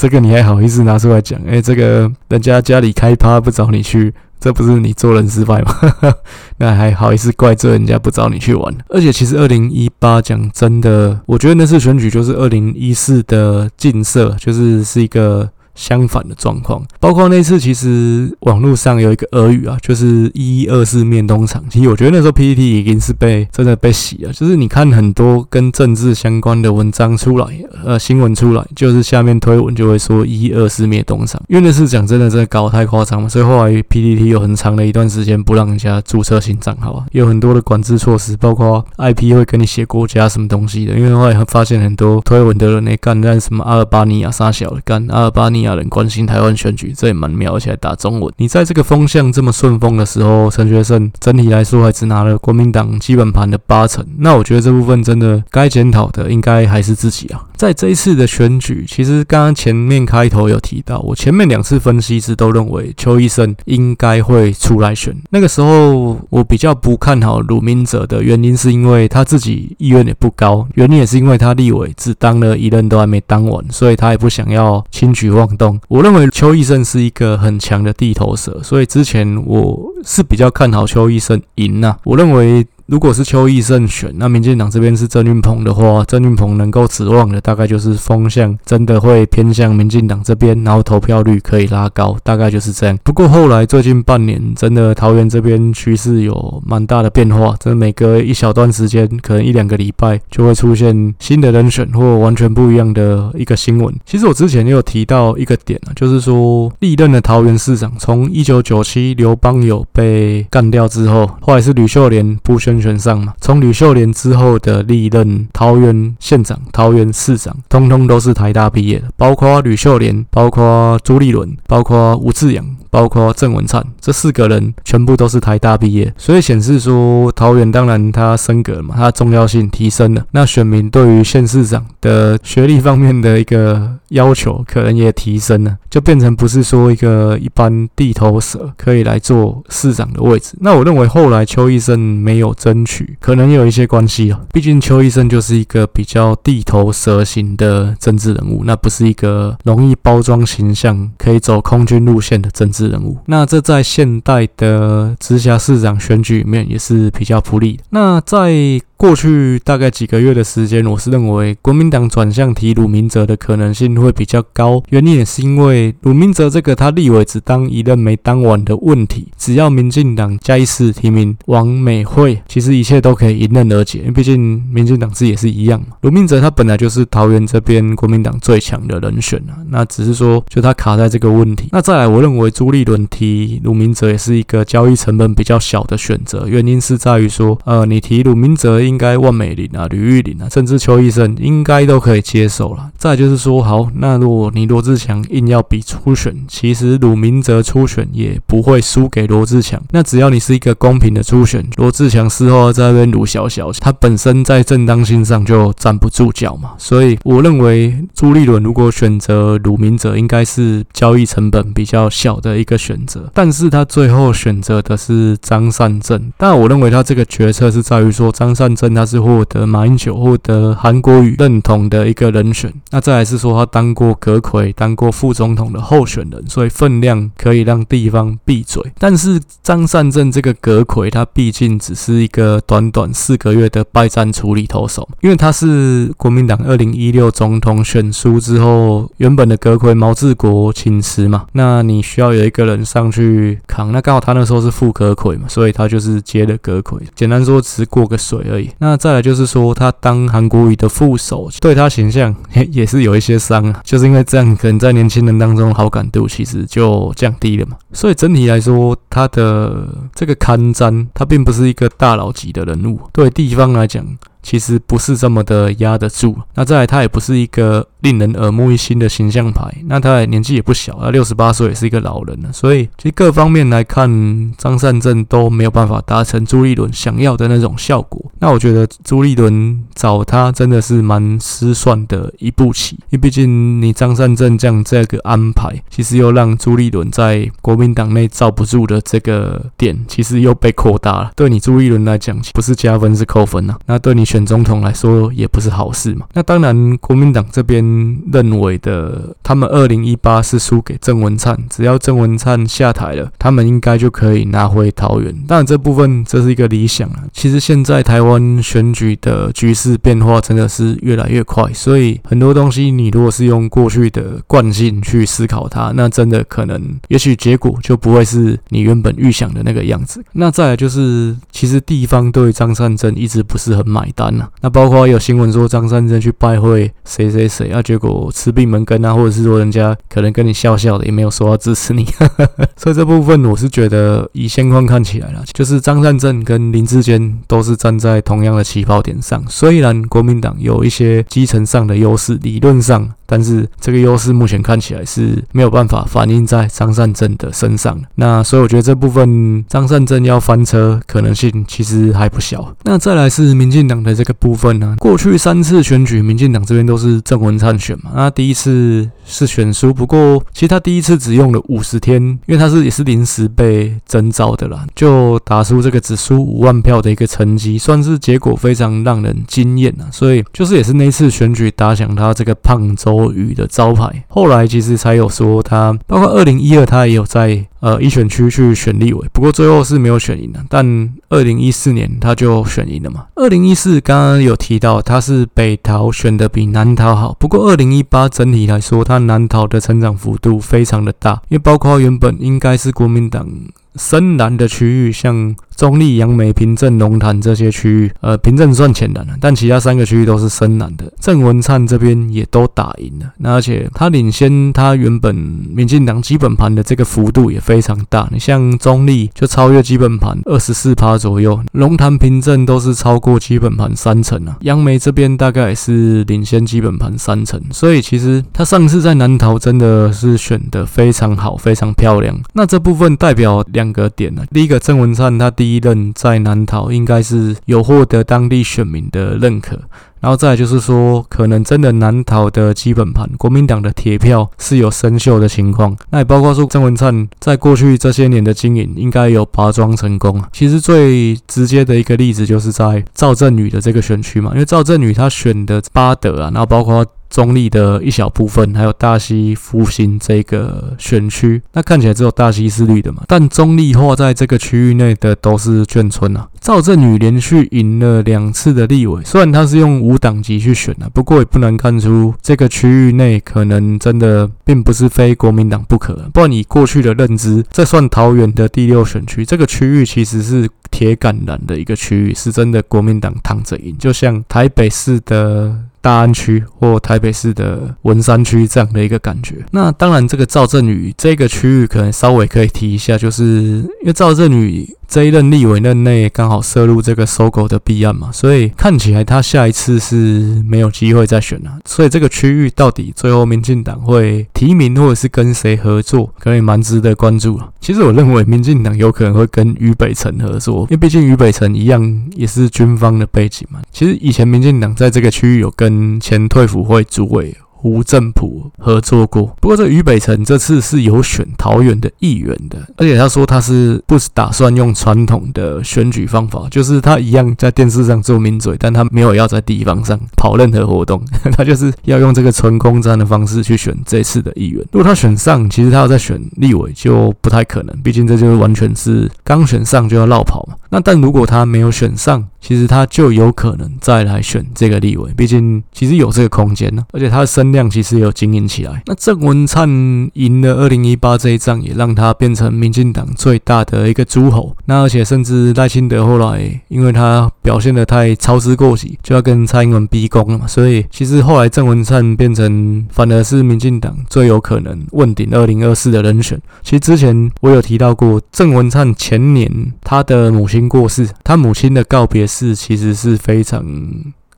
[0.03, 1.41] 这个你还好意思拿出来讲？
[1.47, 5.73] 哎，这个人家家里开趴不找你去，这不是你做人失败吗？
[6.59, 8.75] 那还好意思怪罪人家不找你去玩？
[8.89, 16.83] 而且其实二零一八讲真的，我觉得那次选举就是二零一四的禁色，就是是一个相反的状况。
[17.01, 21.63] 包括那次，其实网络上有一个俄语啊，就是一一二四面东厂。
[21.71, 27.47] 其实我觉得那时候 PTT 已经是被真的被洗了，就是你看很多跟政治相关的文章出来，
[27.85, 48.33] 呃，新闻出来，就是下面推文就会说一一二四面东厂，因为那次讲真的真的搞太夸张了，所以后来 PTT 有很长的一段时间不让人家注册新账号啊，有很多的管制措施，包括 IP 会跟你写国家什么东西的，因为后来发现很多推文的人呢干那什么阿尔巴尼亚杀小的干阿尔巴尼亚人关心台湾选举，这也蛮妙，而且还打中文。
[48.37, 57.45] 你在这个风向这么顺风的时候，陈学圣整体来说还只拿了国民党基本盘的八成，那我觉得这部分真的该检讨的应该还是自己啊。
[57.57, 65.15] 在这一次的选举，其实刚刚前面开头有提到，我前面两次分析时都认为邱医生应该会出来选。
[65.31, 75.52] 那个时候我比较不看好鲁明哲的原因，是因为他自己意愿也不高，原因也是因为他立委只当了一任都还没当完，所以他也不想要轻举妄
[75.89, 81.97] 我认为邱医生是一个很强的地头蛇，所以之前我是比较看好邱医生赢呐。
[82.05, 82.67] 我认为。
[82.87, 92.99] 如果是邱毅胜选，那民进党这边是郑运鹏的话，郑运鹏能够指望的大概就是风向真的会偏向民进党这边，然后投票率可以拉高，大概就是这样。
[93.03, 103.95] 不过后来最近半年，真的桃园这边趋势有蛮大的变化，真每隔一小段时间，可能一两个礼拜就会出现新的人选或完全不一样的一个新闻。
[104.05, 112.93] 其实我之前也有提到一个点啊，就是说历任的桃园市长，从一九九七刘邦友被干掉之后，后来是吕秀莲不选。
[112.93, 122.67] 选上嘛，从吕秀莲之后的历任桃园县长、桃园市长，通通都是台大毕业的，包括吕秀莲，包括朱立伦，包括吴志扬。
[122.93, 130.23] 包括郑文灿这四个人全部都是台大毕业，所以显示说桃园当然它升格了嘛，它的重要性提升了。
[130.33, 140.53] 那选民对于县市长的学历方面的一个要求可能也提升了，就变成不是说一个一般地头蛇可以来做市长的位置。
[140.61, 144.41] 那我认为后来邱奕胜没有争取，可能有一些关系啊。
[144.53, 157.83] 毕竟邱医生就是一个比较地头蛇型的政治人物，那不是一个容易包装形象可以走空军路线的政治人物，那这在现代的直辖市长选举里面也是比较不利的。
[157.91, 164.81] 那在过去大概几个月的时间，我是认为国民党转向提鲁明哲的可能性会比较高。
[164.91, 173.99] 原因也是因为鲁明哲这个他立委只当一任没当完的问题，只要民进党加一次提名王美惠，其实一切都可以迎刃而解。
[173.99, 175.97] 因为毕竟民进党自己也是一样嘛。
[176.03, 181.69] 鲁明哲他本来就是桃园这边国民党最强的人选啊，那只是说就他卡在这个问题。
[181.73, 186.47] 那再来，我认为朱立伦提鲁明哲也是一个交易成本比较小的选择。
[186.47, 192.91] 原因是在于说，呃，你提鲁明哲应应该万美玲啊、吕玉玲啊，甚至邱医生应该都可以接受了。
[192.99, 199.83] 再就是说，好，那如果你罗志强硬要比初选，其实鲁明哲初选也不会输给罗志强。
[199.93, 206.73] 那只要你是一个公平的初选，罗志强事后在那边鲁小小，他本身在正当性上就站不住脚嘛。
[206.77, 213.31] 所以我认为朱立伦如果选择鲁明哲，应该是交易成本比较小的一个选择。
[213.33, 218.93] 但是他最后选择的是张善政，但我认为他这个决策是在于说张善政。
[218.93, 222.73] 他是获得马英九、获得韩国瑜认同的一个人选。
[222.91, 228.81] 那再来是说，他当过阁揆、当过副总统的候选人，所以分量可以让地方闭嘴。
[228.99, 243.91] 但是张善政这个阁揆，他毕竟只是一个短短四个月的败战处理投手，因为他是国民党二零一六总统选输之后，原本的阁揆毛治国请辞嘛，那你需要有一个人上去扛。
[243.91, 247.01] 那刚好他那时候是副阁揆嘛，所以他就是接了阁揆。
[247.15, 248.62] 简单说，只是过个水而已。
[248.79, 252.35] 那再来就是说，他当韩国瑜的副手，对他形象
[252.71, 257.77] 也是有一些伤啊，就是因为这样，可能在年轻人当中好感度其实就降低了嘛。
[257.93, 264.05] 所以整体来说，他的这个看战，他并不是一个大佬级的人物，对地方来讲。
[264.43, 266.37] 其实不是这么的压得住。
[266.55, 269.73] 那再来，他也不是一个令人耳目一新的形象牌。
[269.87, 272.53] 那他年纪也不小，他六十八岁也是一个老人了。
[272.53, 278.21] 所以，其实各方面来看，张善政都没有办法达成朱立伦想要的那种效果。
[278.41, 282.97] 那我觉得朱立伦找他真的是蛮失算的一步棋。
[283.11, 291.31] 因为毕竟你张善政这样这个安排，其实又让朱立伦在国民党内罩不住的这个点，其实又被扩大了。
[291.37, 293.79] 对你朱立伦来讲，不是加分是扣分、啊。
[293.87, 294.27] 那对你。
[294.33, 296.25] 选总统来说也不是好事嘛。
[296.33, 297.85] 那当然，国民党这边
[298.33, 305.35] 认为的，他们二零一八是输给郑文灿，只要郑文灿下台了，他们应该就可以拿回桃园。
[305.47, 307.25] 当然，这部分这是一个理想啊。
[307.31, 320.25] 其实现在台湾选举的局势变化真的是越来越快，所以很多东西你如果是用过去的惯性去思考它，那真的可能，也许结果就不会是你原本预想的那个样子。
[320.33, 324.49] 那再来就是，其实地方对张善政一直不是很买单呐。
[324.61, 332.07] 那包括有新闻说张善政去拜会谁谁谁啊，结果吃闭门羹啊，或者是说人家可能跟你笑笑的，也没有说要支持你。
[332.77, 339.43] 所以这部分我是觉得，以现况看起来啦，就是张善政跟林志坚都是站在同样的起跑点上。
[339.49, 343.11] 虽然国民党有一些基层上的优势，理论上。
[343.25, 347.99] 但是这个优势目前看起来是没有办法反映在张善政的身上。
[348.17, 352.77] 那所以我觉得这部分张善政要翻车可能性其实还不小。
[352.83, 354.97] 那再来是民进党的这个部分呢？
[354.99, 358.13] 过去三次选举，民进党这边都是郑文灿选嘛。
[358.15, 370.11] 那第一次是选输，不过其实他第一次只用了五十天，因为他是也是临时被征召的啦，就打出这个只输五万票的一个成绩，算是结果非常让人惊艳啊。
[370.11, 380.61] 所以就是也是那次选举打响他这个胖周瑜的招牌，后来其实才有说他，包括二零一二他也有在呃一选区去选立委，不过最后是没有选赢的。
[380.69, 383.27] 但二零一四年他就选赢了嘛。
[383.35, 393.49] 二零一四刚刚有提到它是北桃选的比南桃好，不过二零一八整体来说，它南桃的成长幅度非常的大，因为包括原本应该是国民党。
[393.95, 401.13] 深蓝的区域，像中立、杨梅、平镇、龙潭这些区域，呃，平镇算浅蓝了，但其他三个区域都是深蓝的。
[401.21, 408.27] 郑文灿这边也都打赢了，那而且他领先他原本民进党基本盘的这个幅度也非常大。
[408.33, 414.57] 你像中立就超越基本盘二十四趴左右，龙潭、平镇都是超过基本盘三成啊。
[414.63, 422.35] 杨梅这边大概是领先基本盘三成，所以其实他上次在南投真的是选的非常好，非常漂亮。
[422.55, 423.83] 那这部分代表两。
[423.83, 429.79] 两个点呢，第一个郑文灿他第一任在南逃应该是有获得当地选民的认可，
[430.19, 440.49] 然后再来就是说，可能真的难逃的基本盘，国民党的铁票是有生锈的情况，那也包括说郑文灿在过去这些年的经营应该有拔庄成功啊。
[440.53, 447.07] 其实最直接的一个例子就是在赵振宇的这个选区嘛，因为赵振宇他选的巴德啊，然后包括。
[447.33, 453.25] 中立的一小部分，还有大溪、复兴这个选区，那看起来只有大溪是绿的嘛？
[453.27, 456.47] 但中立划在这个区域内的都是眷村啊。
[456.61, 466.15] 赵振宇连续赢了两次的立委，虽然他是用无党籍去选的，不过也不难看出这个区域内可能真的并不是非国民党不可。
[466.35, 475.75] 不然以过去的认知，这算桃园的第六选区，这个区域其实是铁杆蓝的一个区域，是真的国民党躺着赢，就像台北市的。
[476.03, 479.65] 大安区或台北市的文山区这样的一个感觉。
[479.71, 484.95] 那当然，这个赵振宇这个区域可能稍微可以提一下，就是因为赵振宇。
[485.09, 491.71] 这一任立委任内刚好涉入这个 SOGO 的弊案嘛，所以看起来他下一次是没有机会再选了。
[491.85, 497.69] 所以这个区域到底最后民进党会提名或者是跟谁合作，可能也蛮值得关注了。
[497.79, 503.83] 其实我认为民进党有可能会跟于北辰合作，因为毕竟于北辰一样也是军方的背景嘛。
[503.93, 507.57] 其实以前民进党在这个区域有跟前退辅会主委。
[507.75, 521.21] 胡正普合作过，不过这于北辰这次是有选桃园的议员的，而且他说他是不打算用传统的选举方法，就是他一样在电视上做名嘴，但他没有要在地方上跑任何活动，
[521.51, 524.81] 他就是要用这个纯空战的方式去选这次的议员。
[524.93, 530.77] 如果他选上，其实他要再选立委就不太可能，毕竟这就是完全是刚选上就要落跑嘛。
[530.89, 539.03] 那但如果他没有选上，其实他就有可能再来选这个立委，毕竟其实有这个空间呢，而且他的声量其实有经营起来。
[539.07, 539.89] 那郑文灿
[540.35, 544.77] 赢了二零一八这一仗，也让他变成民进党最大的一个诸侯。
[544.85, 556.61] 那而且甚至赖清德后来因为他表现得太操之过急，就要跟蔡英文逼宫了嘛，所以其实后来郑文灿变成反而是民进党最有可能问鼎二零二四的人选。
[556.85, 562.47] 其实之前我有提到过，郑文灿前年他的母亲过世，他母亲的告别。
[562.53, 563.83] 是，其实是非常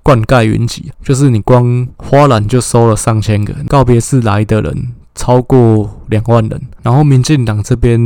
[0.03, 7.99] 灌溉云集，就是你光花篮就收了上千个告别式来的人，超过两万人，然后民进党这边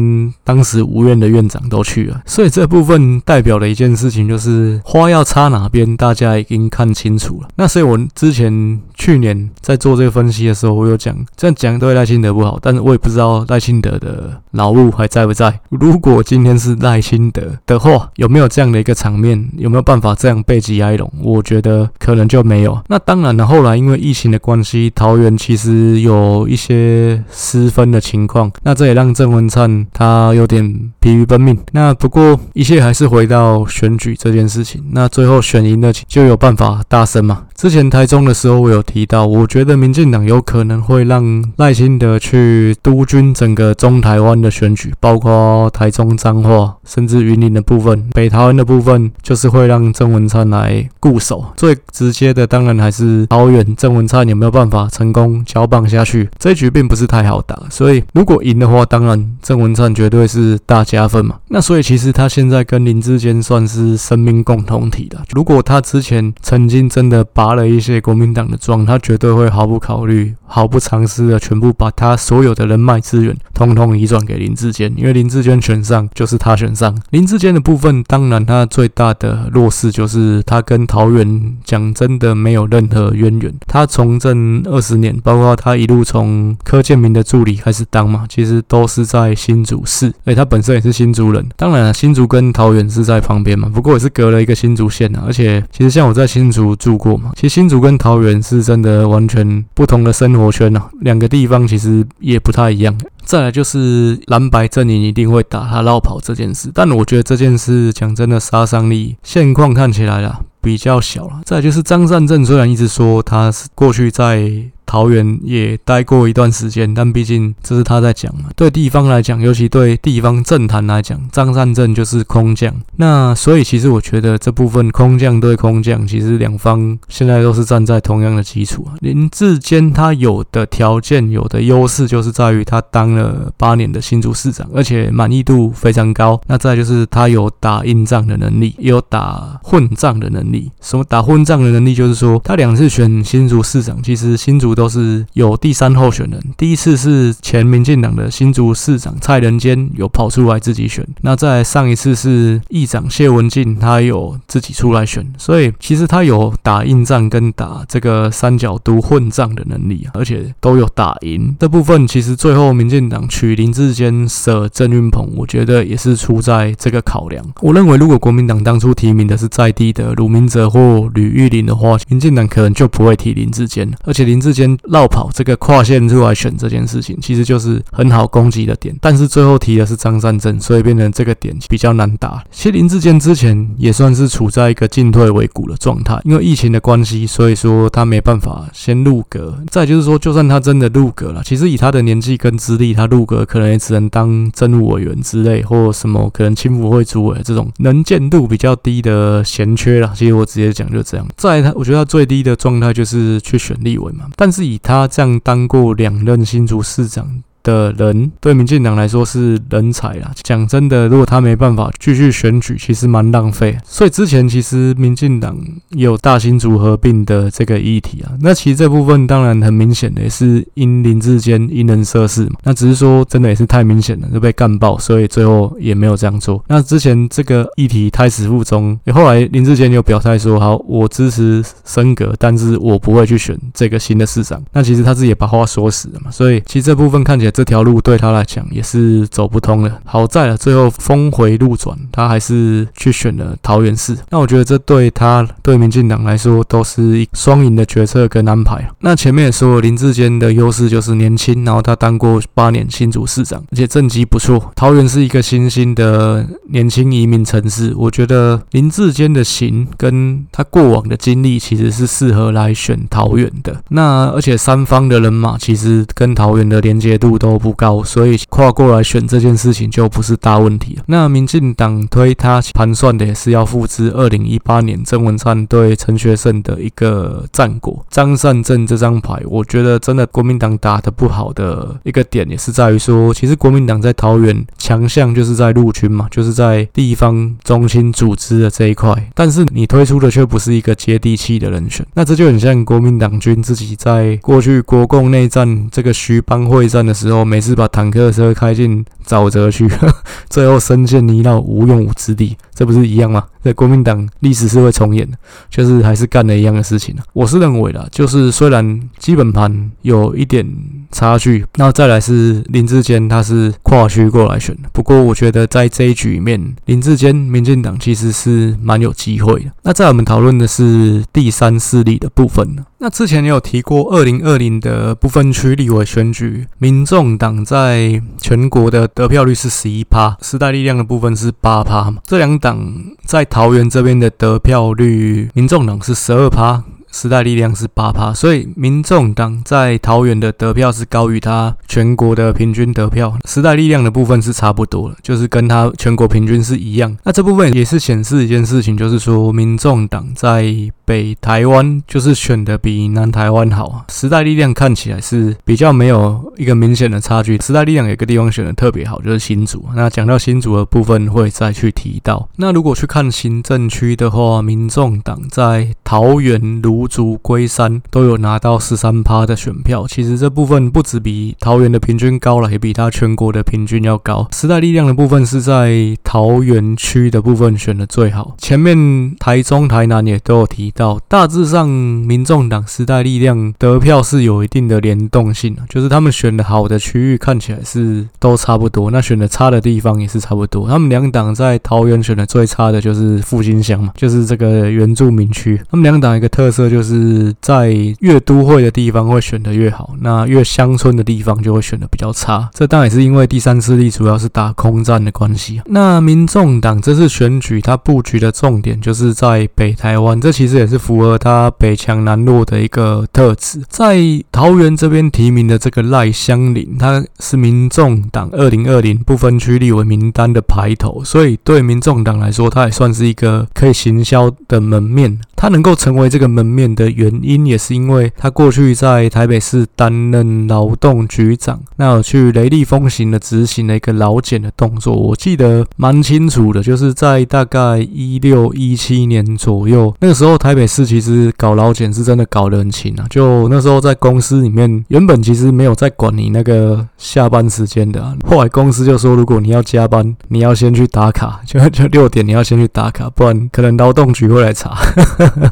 [0.43, 7.49] 当时无院的院长都去了，所以这部分代表的一件事情就是花要插哪边，大家已经看清楚了。
[7.57, 15.61] 那所以我之前去年在做这个分析的时候，我有讲这样讲对赖清德不好，但是我也不知道赖清德的脑路还在不在。
[15.69, 19.49] 如果今天是赖清德的话，有没有这样的一个场面？
[19.57, 21.11] 有没有办法这样背脊挨拢？
[21.23, 22.81] 我觉得可能就没有。
[22.89, 31.59] 那当然了，后来因为疫情的关系，桃园其实有一些失分的情况，那这也让郑文灿他有点疲于奔命。
[31.73, 34.83] 那不过一切还是回到选举这件事情。
[34.93, 37.45] 那最后选赢了，就有办法大胜嘛。
[37.55, 51.45] 之前台中的时候，我有提到，我觉得民进党有可能会让赖清德去督军整个中台湾的选举，包括台中彰化，甚至云林的部分，北桃园的部分，就是会让郑文灿来固守。
[51.57, 57.59] 最直接的，当然还是桃园郑文灿有没有办法成功交棒下去，这一局并不是太好打。
[57.79, 61.37] 所以如果赢的话，当然郑文灿绝对是大加分嘛。
[61.47, 65.17] 那所以其实他现在跟林志坚算是生命共同体的。
[65.31, 76.93] 如果他之前曾经真的拔了一些国民党的桩，他绝对会毫不考虑、毫不尝试的全部把他所有的人脉资源通通移转给林志坚，因为林志坚选上就是他选上。
[77.11, 83.55] 林志坚的部分，当然他最大的弱势就是他跟桃园讲真的没有任何渊源。
[83.69, 91.47] 他从政二十年，包括他一路从柯建铭的助理开始当嘛，其实都是在新竹市，而他本身也是新竹人。
[91.55, 95.23] 当然了，新竹跟桃园是在旁边嘛，不过也是隔了一个新竹县啊。
[95.27, 97.33] 而且其实像我在新竹住过嘛。
[97.37, 102.99] 其实新竹跟桃园是真的完全不同的生活圈啊，两个地方其实也不太一样。
[103.23, 111.43] 再来就是蓝白阵营一定会打他绕跑这件事，但我觉得这件事讲真的杀伤力现况看起来啦比较小了。
[111.45, 114.71] 再来就是张善政虽然一直说他是过去在。
[114.89, 118.45] 桃园也待过一段时间，但毕竟这是他在讲嘛。
[118.57, 122.75] 对地方来讲，尤其对地方政坛来讲，张善政就是空降。
[122.97, 128.97] 那所以其实我觉得这部分空降对空降，其实两方现在都是站在同样的基础啊。
[129.01, 136.41] 林志坚他有的条件、有的优势，就是在于他当了八年的新竹市长，而且满意度非常高。
[136.47, 140.73] 那再就是他有打硬仗的能力，也有打混战的能力。
[140.81, 141.95] 什么打混战的能力？
[141.95, 144.78] 就是说他两次选新竹市长，其实新竹。
[144.79, 161.57] 都是有第三候选人，第一次是前民进党的新竹市长蔡仁坚有跑出来自己选，那再上一次是议长谢文进，他有自己出来选，所以其实他有打硬仗跟打这个三角都混战的能力，而且都有打赢。
[161.59, 167.45] 这部分其实最后民进党取林志坚舍郑运鹏，我觉得也是出在这个考量。
[167.63, 174.68] 我认为如果国民党当初提名的是在地的卢明哲或吕玉玲的话，民进党可能就不会提林志坚，而且林志坚。
[174.85, 178.95] 落跑这个跨线出来选这件事情，其实就是很好攻击的点。
[179.01, 182.43] 但是最后提的是张善政，所以变成这个点比较难打。
[182.51, 189.59] 其实林志坚之前也算是处在一个进退维谷的状态，因为疫情的关系，所以说他没办法先入阁。
[189.71, 200.13] 再就是说，就算他真的入阁了，其实以他的年纪跟资历，他入阁可能也只能当政务委员之类，或什么可能青辅会主委这种能见度比较低的闲缺了。
[200.15, 201.27] 其实我直接讲就这样。
[201.37, 204.58] 再他，我觉得他最低的状态就是去选立委嘛，但是。
[204.59, 210.33] 是以他这样当过两任新竹市长的人对民进党来说是人才啊！
[210.43, 213.77] 讲真的，如果他没办法继续选举，其实蛮浪费。
[213.85, 215.55] 所以之前其实民进党
[215.91, 222.53] 有大新竹合并的这个议题啊，那其实这部分当然很明显的也是因林志坚因人设事嘛。
[222.63, 226.65] 那只是说真的也是太明显了，就被干爆，所以最后也没有这样做。
[226.69, 236.31] 那之前这个议题胎死腹中，后来林志坚又表态说：“好，我支持升格，但是我不会去选这个新的市长。”那其实他自己也把话说死了嘛。
[236.31, 237.53] 所以其实这部分看起来。
[237.59, 239.91] 这条路对他来讲也是走不通了。
[240.05, 244.17] 好在了，最后峰回路转，他还是去选了桃园市。
[244.31, 248.89] 那我觉得这对他对民进党来说都是一双赢的决策跟安排。
[249.01, 254.71] 那前面也说林志坚的优势就是年轻，然后他当过八年新竹市长，而且政绩不错。
[254.77, 263.83] 桃园是一个新兴的年轻移民城市，我觉得林志坚的行跟他过往的经历其实是适合来选桃园的。
[263.89, 267.37] 那而且三方的人马其实跟桃园的连接度。
[267.39, 271.05] 都不高，所以跨过来选这件事情就不是大问题了。
[271.07, 278.05] 那民进党推他盘算的也是要复制二零一八年郑文灿对陈学圣的一个战果。
[278.11, 292.05] 张善政这张牌，我觉得真的国民党打得不好的一个点，也是在于说，其实国民党在桃园强项就是在陆军嘛，就是在地方中心组织的这一块，但是你推出的却不是一个接地气的人选。
[292.15, 297.28] 那这就很像国民党军自己在过去国共内战这个徐邦会战的时。
[297.29, 299.89] 然后，每次把坦克车开进沼泽去，
[300.49, 303.45] 最后深陷泥淖，无用武之地，这不是一样吗？
[303.69, 305.37] 在国民党历史是会重演的，
[305.69, 307.15] 就是还是干了一样的事情。
[307.35, 310.67] 我是认为啦，就是虽然基本盘有一点
[311.13, 319.71] 差距，那再来是林志坚他是跨区过来选的，不过我觉得在这一局里面，林志坚民进党其实是蛮有机会的。
[319.83, 322.87] 那在我们讨论的是第三势力的部分呢？
[323.01, 332.21] 那之前也有提过，二零二零的不分区立委选举，民众党在全国的得票率是十一趴，时代力量的部分是八趴嘛。
[332.27, 332.93] 这两党
[333.25, 336.85] 在桃园这边的得票率，民众党是十二趴。
[337.19, 343.37] 时代力量是八趴，所以民众党在桃园的得票是高于他全国的平均得票。
[343.45, 347.17] 时代力量的部分是差不多了，就是跟他全国平均是一样。
[347.25, 350.73] 那这部分也是显示一件事情，就是说民众党在
[351.05, 354.05] 北台湾就是选的比南台湾好啊。
[354.11, 357.59] 时代力量看起来是比较没有一个明显的差距。
[357.61, 359.85] 时代力量有一个地方选的特别好，就是新竹。
[359.97, 362.49] 那讲到新竹的部分会再去提到。
[362.55, 374.49] 那如果去看行政区的话，民众党在桃园芦竹、龟山都有拿到十三趴的选票，其实这部分不止比桃园的平均高了，也比他全国的平均要高。
[374.55, 381.21] 时代力量的部分是在桃园区的部分选的最好，前面台中、台南也都有提到。
[381.29, 390.89] 大致上，民众党、时代力量得票是有一定的联动性，就是他们选的好的区域看起来是都差不多，那选的差的地方也是差不多。
[390.89, 395.79] 他们两党在桃园选的最差的就是复兴乡嘛，就是这个原住民区。
[396.03, 397.55] 两党一个特色就是。
[397.61, 402.71] 在越都会的地方会选的越好，那越乡村的地方就会选的比较差。
[402.73, 405.83] 这当然也是因为第三势力主要是打空战的关系。
[405.87, 413.83] 那民众党这次选举，它布局的重点就是在北台湾，这其实也是符合它北强南弱的一个特质。
[413.89, 414.19] 在
[414.51, 425.39] 桃园这边提名的这个赖香林，他是民众党二零二零不分区立委名单的排头，所以对民众党来说，他也算是一个可以行销的门面。
[425.61, 454.99] 他能够又成为这个门面的原因，也是因为他过去在台北市担任劳动局长，那有去雷厉风行的执行了一个劳检的动作，我记得蛮清楚的，就是在大概一六一七年左右，那个时候台北市其实搞劳检是真的搞得很勤啊，就那时候在公司里面，原本其实没有在管你那个下班时间的，后来公司就说，如果你要加班，你要先去打卡，就 就六点你要先去打卡，不然可能劳动局会来查。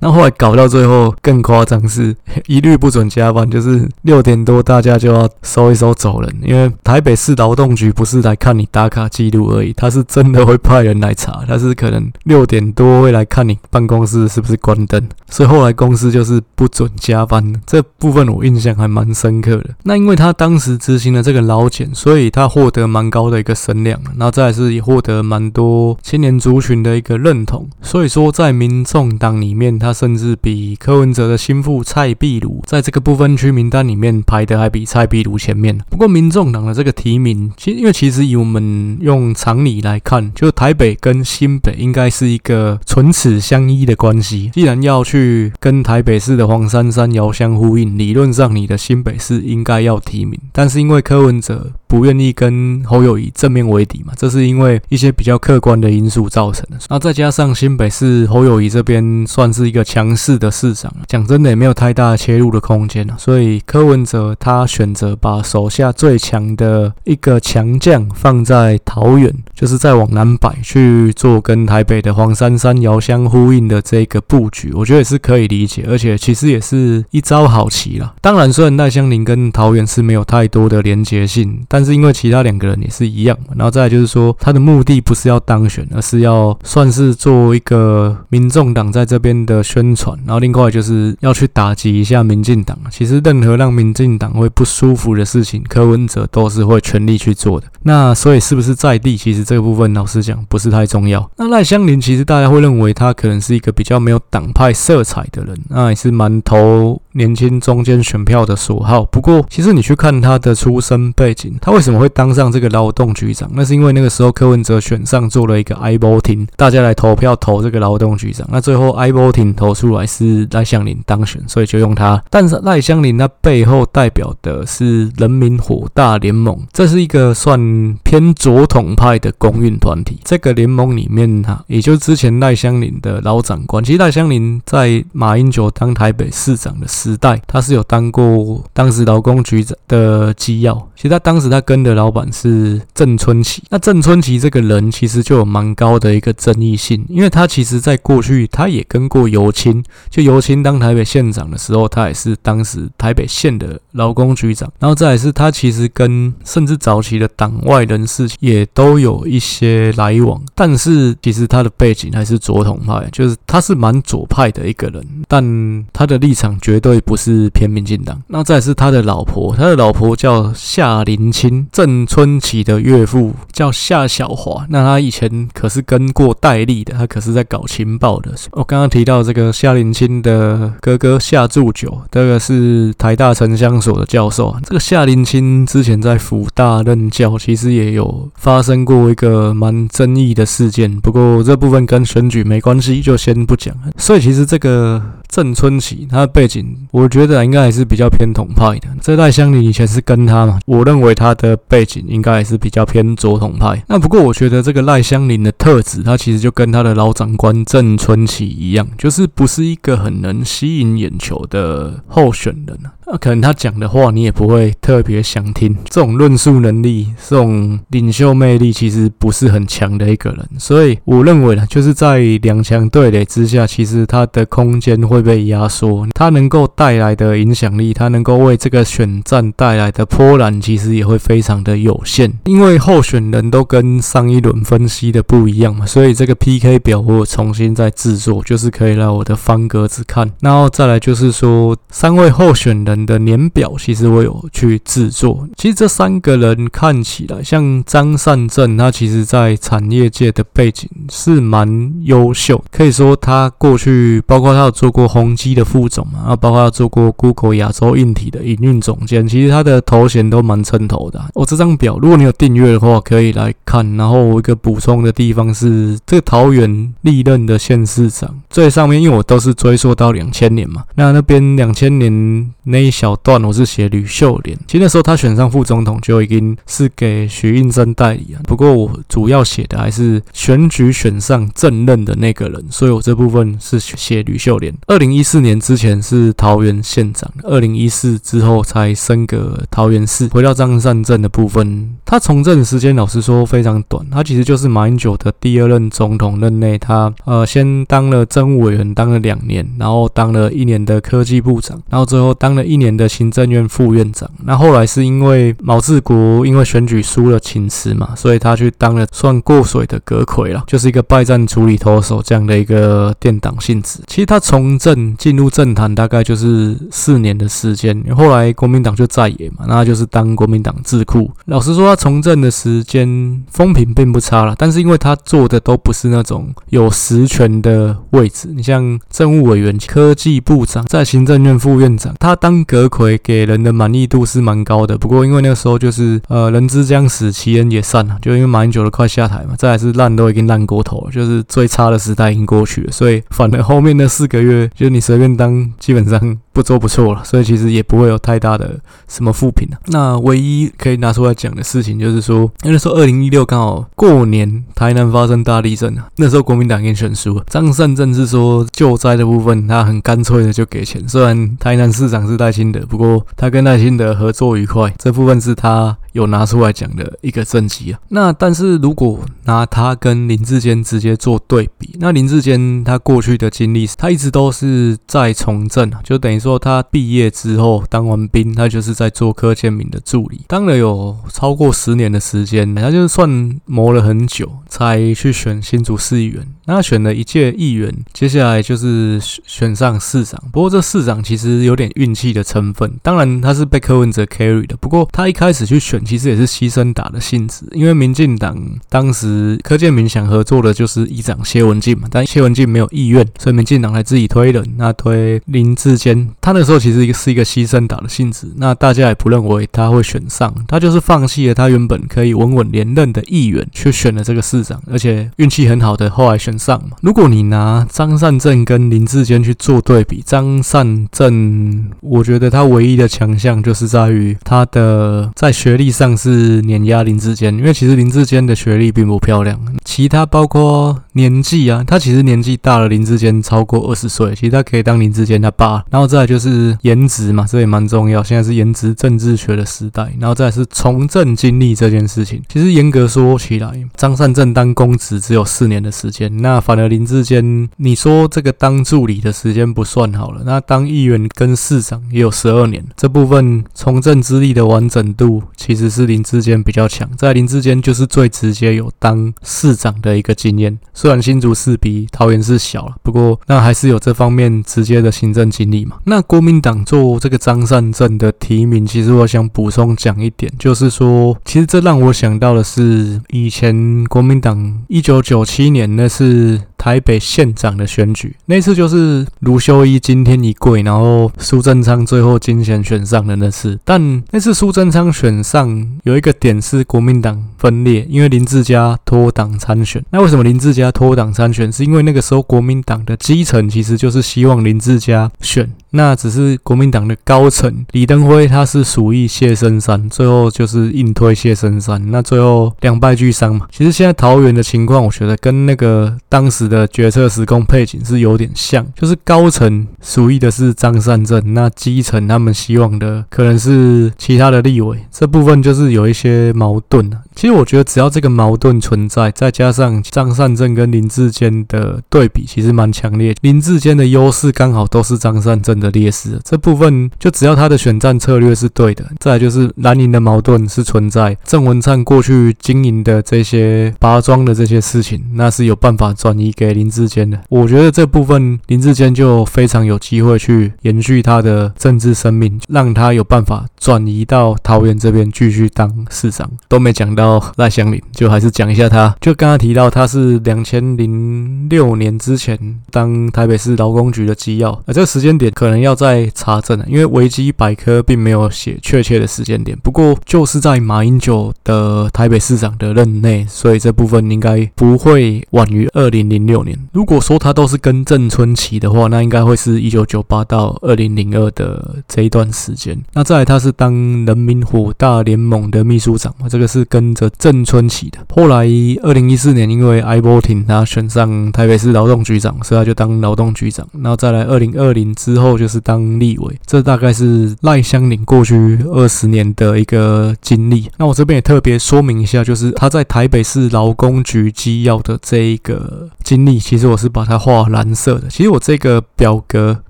[0.00, 2.14] 那后来搞到最后更夸张，是
[2.48, 6.36] 一律不准加班，就是六点多大家就要收一收走人。
[6.42, 15.06] 因为台北市劳动局不是来看你打卡记录而已，他是真的会派人来查，他是可能六点多会来看你办公室是不是关灯。
[15.28, 19.70] 所以后来公司就是不准加班，这部分我印象还蛮深刻的。
[19.84, 27.68] 那因为他当时执行了这个劳检，所以他获得蛮高的一个声量，然后再是也获得蛮多青年族群的一个认同。
[27.82, 35.78] 所以说在民众党里面，他甚至比柯文哲的心腹蔡壁如在这个不分区名单里面排的还比蔡壁如前面。
[35.88, 44.50] 不过，民众党的这个提名，其因为其实以我们用常理来看，就台北跟新北应该是一个唇齿相依的关系。
[44.52, 51.72] 既然要去跟台北市的黄珊珊遥相呼应，理论上你的新北市应该要提名，但是因为柯文哲。
[51.90, 56.76] 不愿意跟侯友宜正面为敌嘛，这是因为一些比较客观的因素造成的。
[56.88, 78.14] 那再加上新北市侯友宜这边算是一个强势的市长，讲真的也没有太大切入的空间，所以柯文哲他选择把手下最强的一个强将放在桃园，就是再往南摆去做跟台北的黄珊珊遥相呼应的这个布局，我觉得也是可以理解，而且其实也是一招好棋啦。
[78.20, 92.78] 当然，虽然赖香伶跟桃园是没有太多的连结性，但但是因为其他两个人也是一样，然后再来就是说，他的目的不是要当选，而是要算是做一个民众党在这边的宣传，然后另外就是要去打击一下民进党。
[92.90, 97.66] 其实任何让民进党会不舒服的事情，柯文哲都是会全力去做的。
[97.84, 101.30] 那所以是不是在地，其实这个部分老实讲不是太重要。
[101.38, 109.04] 那赖香伶其实大家会认为他可能是一个比较没有党派色彩的人，那也是蛮投年轻中间选票的所好。
[109.04, 113.50] 不过其实你去看他的出身背景，他为什么会当上这个劳动局长？
[113.54, 118.48] 那是因为那个时候柯文哲选上做了一个 I voting，大家来投票投这个劳动局长。
[118.50, 122.22] 那最后 I voting 投出来是赖香林当选，所以就用他。
[122.28, 127.60] 但是赖香林他背后代表的是人民火大联盟，这是一个算。
[128.02, 133.84] 偏左统派的公运团体，这个联盟里面哈，也就是之前赖香林的老长官。
[133.84, 140.74] 其实赖香林在马英九当台北市长的时时代，他是有当过当时劳工局长的机要。
[140.94, 143.62] 其实他当时他跟的老板是郑春琪。
[143.70, 154.70] 那郑春琪这个人其实就有蛮高的一个争议性，因为他其实在过去他也跟过尤清，就尤清当台北县长的时候，他也是当时台北县的劳工局长。
[154.78, 168.18] 然后再来是他其实跟甚至早期的党外人士也都有一些来往，但是其实他的背景还是左统派，就是他是蛮左派的一个人，但他的立场绝对不是偏民进党。
[168.28, 174.64] 那再是他的老婆，他的老婆叫夏林清，郑春琪的岳父叫夏小华。
[174.70, 178.32] 那他以前可是跟过戴笠的，他可是在搞情报的。
[178.52, 184.60] 我刚刚提到这个夏林清的哥哥夏祝九，这个是台大城乡所的教授啊。
[184.64, 191.00] 这个夏林清之前在辅大任教，其实也有发生过一个蛮争议的事件。
[191.00, 193.92] 不过这部分跟选举没关系，就先不讲了。
[193.96, 198.88] 所以其实这个郑春琪他的背景，我觉得应该还是比较偏统派的。
[199.00, 203.82] 这赖香伶以前是跟他嘛，我认为他的背景应该还是比较偏左统派。
[203.86, 212.78] 那不过我觉得这个赖香林的特质，他其实就跟他的老长官郑春琪一样，就是不是一个很能吸引眼球的候选人。
[213.06, 220.48] 那可能他讲的话你也不会特别想听，这种论述能力、这种领袖魅力其实不是很强的一个人。
[220.58, 232.32] 所以我认为呢，就是在两强对垒之下，其实他的空间会被压缩，它能够带来的影响力，它能够为这个选战带来的波澜，其实也会非常的有限。
[232.44, 240.30] 因为候选人都跟上一轮分析的不一样嘛，所以这个 PK 表我重新再制作，就是可以来我的方格子看。
[240.40, 245.46] 然后再来就是说，三位候选人的年表，其实我有去制作。
[245.56, 261.20] 其实这三个人看起来，像张善政，他其实在产业界的背景是蛮优秀，可以说他过去包括他有做过宏基的副总嘛，然后包括他做过 Google 亚洲硬体的营运总监，其实他的头衔都蛮称头的。
[261.34, 263.96] 我这张表，如果你有订阅的话，可以来看。
[263.96, 278.40] 然后我一个补充的地方是，这个桃园历任的县市长最上面，因为我都是追溯到两千年嘛，那那边两千年那一小段我是写吕秀莲，其实那时候他选上副总统就已经是给许应珍代理了。
[278.44, 284.72] 不过我主要写的还是选举选上正任的那个人，所以我这部分是写吕秀莲。
[284.86, 290.28] 二零一四年之前是桃园县长，二零一四之后才升格桃园市。
[290.28, 304.30] 回到张善政的部分，他从政时间老实说非常短，他其实就是马英九的第二任总统任内，他呃先当了政务委员当了两年，然后当了一年的科技部长，然后最后当了一年的行政院副院长。
[304.44, 314.00] 那后来是因为毛治国因为选举输了请辞嘛，所以他去当了算过水的阁揆了，就是一个败战处理投手这样的一个垫档性质。
[314.06, 321.30] 其实他从政进入政坛大概就是四年的时间，后来国民党就在野嘛，那就是当国民党智库。
[321.46, 334.96] 老实说，他从政的时间风评并不差了，但是因为他做的都不是那种有实权的位置，你像政务委员、科技部长、在行政院副院长，他当阁揆给人的满意度是蛮高的。
[334.96, 346.38] 不过因为那个时候就是呃人之将死，其言也善了，就因为马英九都快下台嘛，再来是烂都已经烂过头了，就是最差的时代已经过去了，所以反而后面那四个月，就你随便当，基本上。
[346.52, 349.78] 不做不错了，所以其实也不会有太大的什么负评啊。
[349.86, 357.44] 那唯一可以拿出来讲的事情，就是说，因为那时候二零一六刚好过年，台南发生大地震啊，那时候国民党已经选输了。
[357.48, 361.08] 张善政是说救灾的部分，他很干脆的就给钱。
[361.08, 365.96] 虽然台南市长是赖清德，不过他跟赖清德合作愉快，这部分是他。
[366.12, 395.99] 有拿出来讲的一个政绩啊，那但是如果拿他跟林志坚直接做对比，那林志坚他过去的经历，他一直都是在从政啊，就等于说他毕业之后当完兵，他就是在做柯建铭的助理，当了有超过十年的时间，他就算磨了很久才去选新竹市议员，那他选了一届议员，接下来就是选上市长，不过这市长其实有点运气的成分，当然他是被柯文哲 carry 的，不过他一开始去选。
[396.04, 398.56] 其实也是牺牲打的性质，因为民进党
[398.88, 416.96] 当时柯建铭想合作的就是议长谢文进嘛，但谢文进没有意愿，所以民进党还自己推人，那推林志坚，他那时候其实是一个牺牲打的性质，那大家也不认为他会选上，他就是放弃了他原本可以稳稳连任的议员，去选了这个市长，而且运气很好的后来选上嘛。
[417.02, 425.89] 如果你拿张善政跟林志坚去做对比，张善政我觉得他唯一的强项就是在于他的在学历。
[425.90, 435.84] 上是碾压林志坚，因为其实林志坚的学历并不漂亮，其他包括年纪啊，他其实年纪大了林志坚超过二十岁，其实他可以当林志坚他爸。
[435.90, 440.12] 然后再来就是颜值嘛，这也蛮重要，现在是颜值政治学的时代。
[440.18, 457.08] 然后再来是从政经历这件事情，其实严格说起来，张善政当公职只有四年的时间，那反而林志坚，你说这个当助理的时间不算好了，那当议员跟市长也有十二年，这部分从政资历的完整度其实只是林志坚比较强。
[457.16, 465.96] 在林志坚就是最直接有当市长的一个经验，虽然新竹市比桃园市小了，不过那还是有这方面直接的行政经历嘛。
[466.04, 476.60] 那国民党做这个张善政的提名，其实我想补充讲一点，就是说，其实这让我想到的是以前国民党一九九七年那是。
[476.80, 483.78] 台北县长的选举，那次就是卢修一惊天一跪，然后苏贞昌最后惊险选上的那次。
[483.84, 490.02] 但那次苏贞昌选上有一个点是国民党分裂，因为林志嘉脱党参选。
[490.10, 491.70] 那为什么林志嘉脱党参选？
[491.70, 495.70] 是因为那个时候国民党的基层其实就是希望林志嘉选。
[495.92, 503.66] 那只是国民党的高层李登辉，他是属意谢生山，最后就是硬推谢生山，那最后两败俱伤嘛。
[503.70, 517.20] 其实现在桃园的情况，我觉得跟那个当时的决策时空背景是有点像，就是高层属意的是张善政，那基层他们希望的可能是其他的立委，这部分就是有一些矛盾啊。
[517.34, 523.34] 其实我觉得只要这个矛盾存在，再加上张善政跟林志坚的对比，其实蛮强烈。
[523.40, 537.40] 林志坚的优势刚好都是张善政的劣势，这部分就只要他的选战策略是对的，再就是蓝营的矛盾是存在，郑文灿过去经营的这些拔庄的这些事情，那是有办法转移给林志坚的。
[537.48, 546.50] 我觉得这部分林志坚就非常有机会去延续他的政治生命，让他有办法转移到桃园这边继续当市长。
[546.68, 552.56] 都没讲到赖香林，就还是讲一下他，就刚刚提到他是两千零六年之前
[552.92, 555.80] 当台北市劳工局的机要，而这个时间点可能。
[555.80, 559.74] 要再查证了，因为维基百科并没有写确切的时间点。
[559.82, 566.78] 不过就是在马英九的台北市长的任内，所以这部分应该不会晚于二零零六年。
[566.92, 573.02] 如果说他都是跟郑春琪的话，那应该会是一九九八到二零零二的这一段时间。
[573.14, 573.94] 那再来，他是当
[574.26, 578.18] 人民火大联盟的秘书长嘛，这个是跟着郑春琪的。
[578.34, 578.66] 后来
[579.02, 583.86] 二零一四年，因为艾波廷他选上台北市劳动局长，所以他就当劳动局长。
[584.02, 585.50] 然后再来二零二零之后。
[585.60, 590.88] 就是当立委，这大概是赖香伶过去二十年的一个经历。
[590.96, 598.28] 那我这边也特别说明一下，就是他在台北市劳工局机要的这一个经历，其实我是把它画蓝色的。
[598.30, 599.78] 其实我这个表格，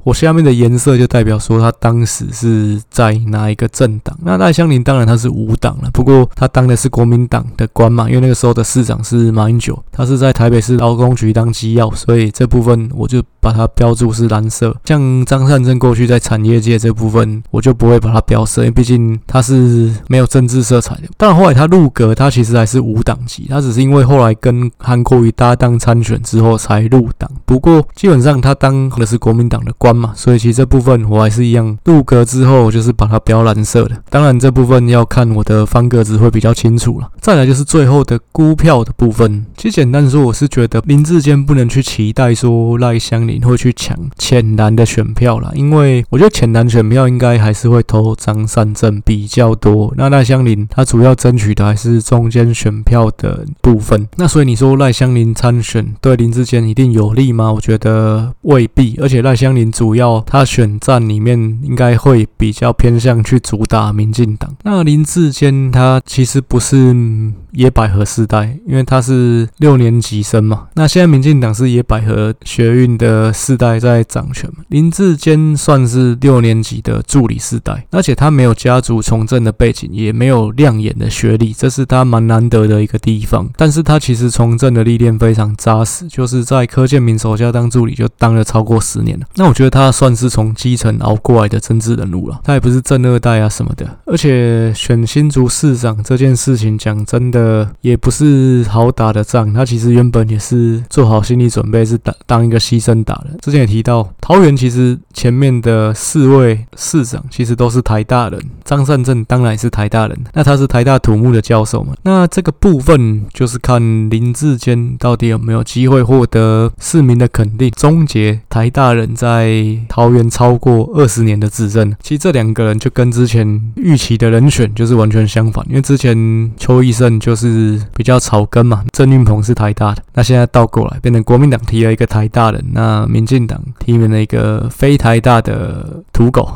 [0.02, 4.18] 我下面的颜色就代表说他当时是在哪一个政党。
[4.24, 14.76] 那赖香伶当然他是无党了，不过他当的是国民党的官嘛，因为那个时候的市长是马英九，他是在台北市劳工局当机要，所以这部分我就把它标注是蓝色。
[14.84, 15.60] 像张善。
[15.60, 21.02] 政过去在产业界这部分，我就不会把它标色，因为毕竟他是没有政治色彩的。
[21.18, 27.30] 但后来他入阁，他其实还是无党籍，他只是因为后来跟韩国瑜搭档参选之后才入党。
[27.44, 34.02] 不过基本上他当的是国民党的官嘛，所以其实这部分我还是一样入阁之后就是把它标蓝色的。
[34.08, 37.06] 当然这部分要看我的方格子会比较清楚了。
[37.20, 45.52] 再来就是最后的估票的部分，其实简单说，我是觉得林志坚不能去期待说赖香林会去抢浅蓝的选票了。
[45.54, 54.08] 因为我觉得浅蓝选票应该还是会投张善政比较多，那赖香林他主要争取的还是中间选票的部分。
[54.16, 57.52] 那所以你说赖香林参选对林志坚一定有利吗？
[57.52, 58.96] 我觉得未必。
[59.00, 64.54] 而且赖香林主要他选战里面应该会比较偏向去主打民进党。
[64.62, 70.68] 那林志坚他其实不是 um, 野百合世代，因为他是六年级生嘛。
[70.74, 74.64] 那现在民进党是野百合学运的世代在掌权嘛。
[74.68, 75.40] 林志坚。
[75.56, 83.48] 算是六年级的助理世代，而且他没有家族从政的背景，也没有亮眼的学历，这是他蛮难得的一个地方。
[83.56, 89.26] 但是他其实从政的历练非常扎实，就是在柯建铭手下当助理就当了超过十年了。
[89.36, 93.86] 那我觉得他算是从基层熬过来的政治人物了，他也不是政二代啊什么的。
[94.06, 103.30] 而且选新竹市长这件事情，讲真的，呃也不是好打的仗，他其实原本也是做好心理准备，是当当一个牺牲打的。
[103.40, 111.94] 之前也提到，桃园其实前面的四位市长其实都是台大人，张善政当然也是台大人，那他是台大土木的教授嘛。
[112.02, 113.80] 那这个部分就是看
[114.10, 121.94] 林志坚到底有没有机会获得市民的肯定，终结台大人在桃园超过二十年的执政。
[122.02, 136.50] 其实这两个人就跟之前预期的人选就是完全相反，因为之前邱奕胜就就是比较草根嘛，郑运鹏是台大的，那现在倒过来变成国民党提了一个台大人，那民进党提名了一个非台大的土狗，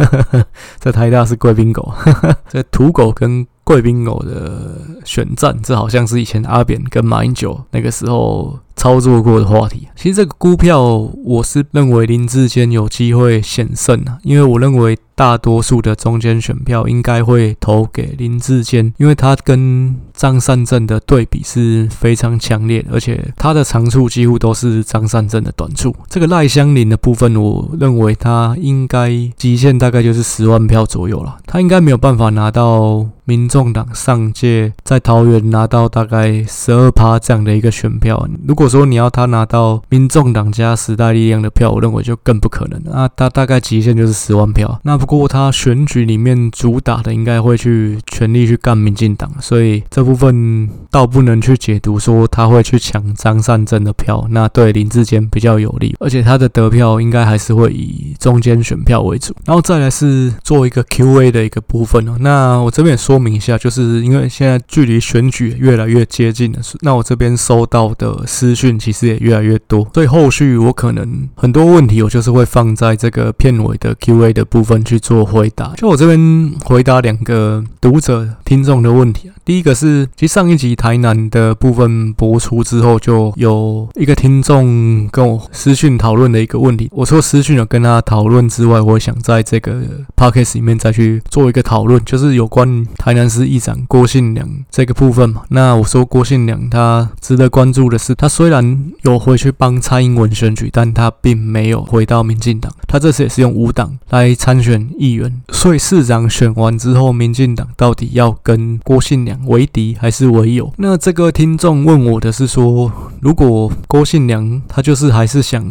[0.80, 1.92] 这台大是贵宾狗，
[2.48, 9.88] 这土狗跟贵宾狗的选战，这好像是以前阿扁跟马英九那个时候操作过的话题。
[9.96, 10.82] 其实这个估票，
[11.24, 14.96] 我是认为林志坚有机会险胜啊，因为我认为。
[15.12, 25.94] 大多数的中间选票应该会投给林志坚，因为他跟张善政的对比是非常强烈，而且他的长处几乎都是张善政的短处。
[26.08, 38.26] 这个赖香林的部分，我认为他应该极限大概就是十万票左右了，他应该没有办法拿到民众党上届在桃园拿到大概十二趴这样的一个选票。
[38.46, 42.78] 如如果说你要他拿到民众党加时代力量的票，我认为就更不可能。
[42.84, 45.10] 那他大概极限就是十万票，那不。
[45.10, 59.34] 过他选举里面主打的应该会去全力去干民进党，所以这部分倒不能去解读说他会去抢张善政的票，那对林志坚比较有利，而且他的得票应该还是会以中间选票为主。
[59.44, 75.00] 然后再来是做一个 Q&A 的一个部分哦，那我这边也说明一下，就是因为现在距离选举越来越接近了，那我这边收到的是资讯其实也越来越多，所以后续我可能很多问题我就是会放在这个片尾的 Q&A 的部分去。
[75.00, 79.30] 做回答，就我这边回答两个读者听众的问题。
[79.50, 86.88] 第一个是，其实上一集台南的部分播出之后，就有一个听众跟我私讯讨论的一个问题。
[86.92, 89.82] 我说私讯有跟他讨论之外，我想在这个
[90.14, 95.42] podcast 里面再去做一个讨论，就是有关台南市议长郭信良这个部分嘛。
[95.48, 104.88] 那我说郭信良他值得关注的是，他虽然有回去帮蔡英文选举，但他并没有回到民进党，他这次也是用无党来参选。
[104.96, 110.72] 议员，所以市长选完之后，民进党到底要跟郭信良为敌还是为友？
[110.76, 115.64] 那这个听众问我的是说，如果郭信良他就是还是想。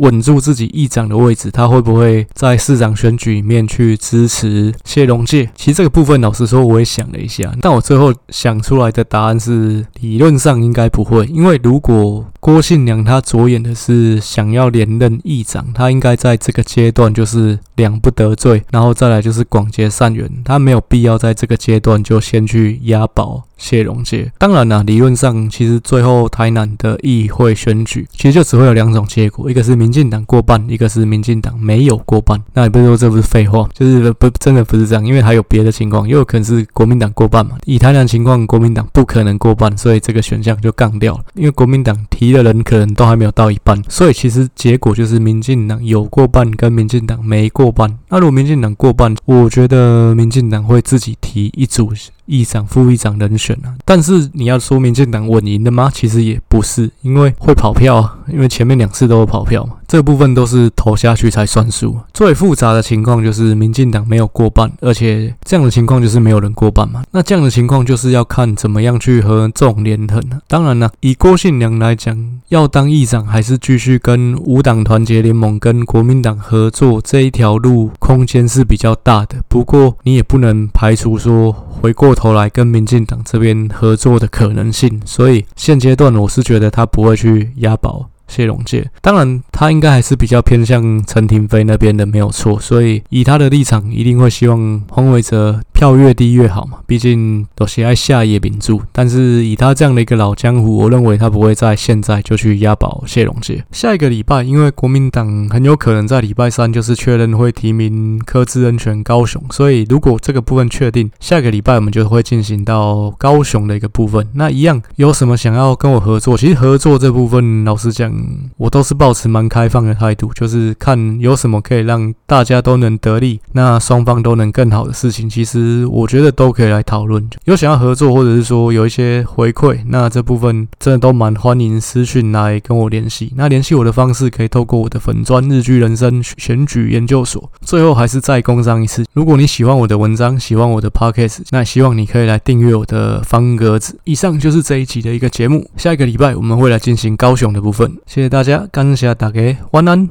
[0.00, 5.48] 稳住自己议长的位置，他会不会在市长选举里面去支持谢龙介？
[5.54, 23.44] 其实这个部分，老实说，我也想了一下，但我最后想出来的答案是，理论上应该不会，因为如果郭信良他着眼的是想要连任议长，他应该在这个阶段就是两不得罪，然后再来就是广结善缘，他没有必要在这个阶段就先去押宝。
[23.60, 32.42] 谢龙介，当然啦，理论上其实最后台南的议会选举，其实就只会有两种结果，一个是民进党过半，一个是民进党没有过半。
[32.54, 37.58] 那也不是说这不是废话，就是不真的不是这样，因为还有别的情况，也有可能是国民党过半嘛。
[37.66, 41.24] 以台南情况，国民党不可能过半，所以这个选项就杠掉了。
[41.34, 47.94] 因为国民党提的人可能都还没有到一半，所以其实结果就是民进党有过半跟民进党没过半。
[48.08, 51.90] 那如果民进党过半，我觉得民进党会自己提一组。
[52.30, 55.90] 议长、副议长人选啊，但是你要说民进党稳赢的吗？
[55.92, 61.98] 其实也不是，因为会跑票啊，因为前面两次都有跑票嘛，这部分都是投下去才算数。
[62.14, 67.02] 最复杂的情况就是民进党没有过半，而且这样的情况就是没有人过半嘛。
[67.10, 70.40] 那这样的情况就是要看怎么样去和众连横啊。
[70.46, 79.36] 当然了，以郭信良来讲，要当议长还是继续跟五党团结联盟跟国民党合作这一条路，空间是比较大的。
[79.48, 81.52] 不过你也不能排除说
[81.82, 82.30] 回过头。
[82.32, 88.08] 来跟民进党这边合作的可能性，所以现阶段我是觉得他不会去押宝。
[88.30, 92.58] 谢龙介，当然他应该还是比较偏向陈亭妃那边的，没有错。
[92.60, 96.78] 所以以他的立场，一定会希望黄伟哲票越低越好嘛。
[96.86, 98.80] 毕竟都喜爱下野民主。
[98.92, 103.64] 但是以他这样的一个老江湖，我认为他不会在现在就去押宝谢龙介。
[103.72, 114.26] 下一个礼拜，因为国民党很有可能在礼拜三就是确认会提名柯志恩选高雄，所以如果这个部分确定，下个礼拜我们就会进行到高雄的一个部分。
[114.34, 116.36] 那一样有什么想要跟我合作？
[116.36, 118.19] 其实合作这部分，老实讲。
[118.56, 127.28] 我都是抱持蛮开放的态度，就是看有什么可以让大家都能得利，那双方都能更好的事情，其实我觉得都可以来讨论。
[127.44, 133.32] 有想要合作，或者是说有一些回馈，那这部分真的都蛮欢迎私讯来跟我联系。
[133.36, 137.50] 那联系我的方式可以透过我的粉砖日剧人生选举研究所。
[137.60, 143.98] 最后还是再工商一次，如果你喜欢我的文章，喜欢我的 podcast，那希望你可以来订阅我的方格子。
[144.04, 147.90] 以上就是这一集的一个节目，下一个礼拜我们会来进行高雄的部分。
[148.10, 150.08] 谢谢大家，感谢大家，晚安。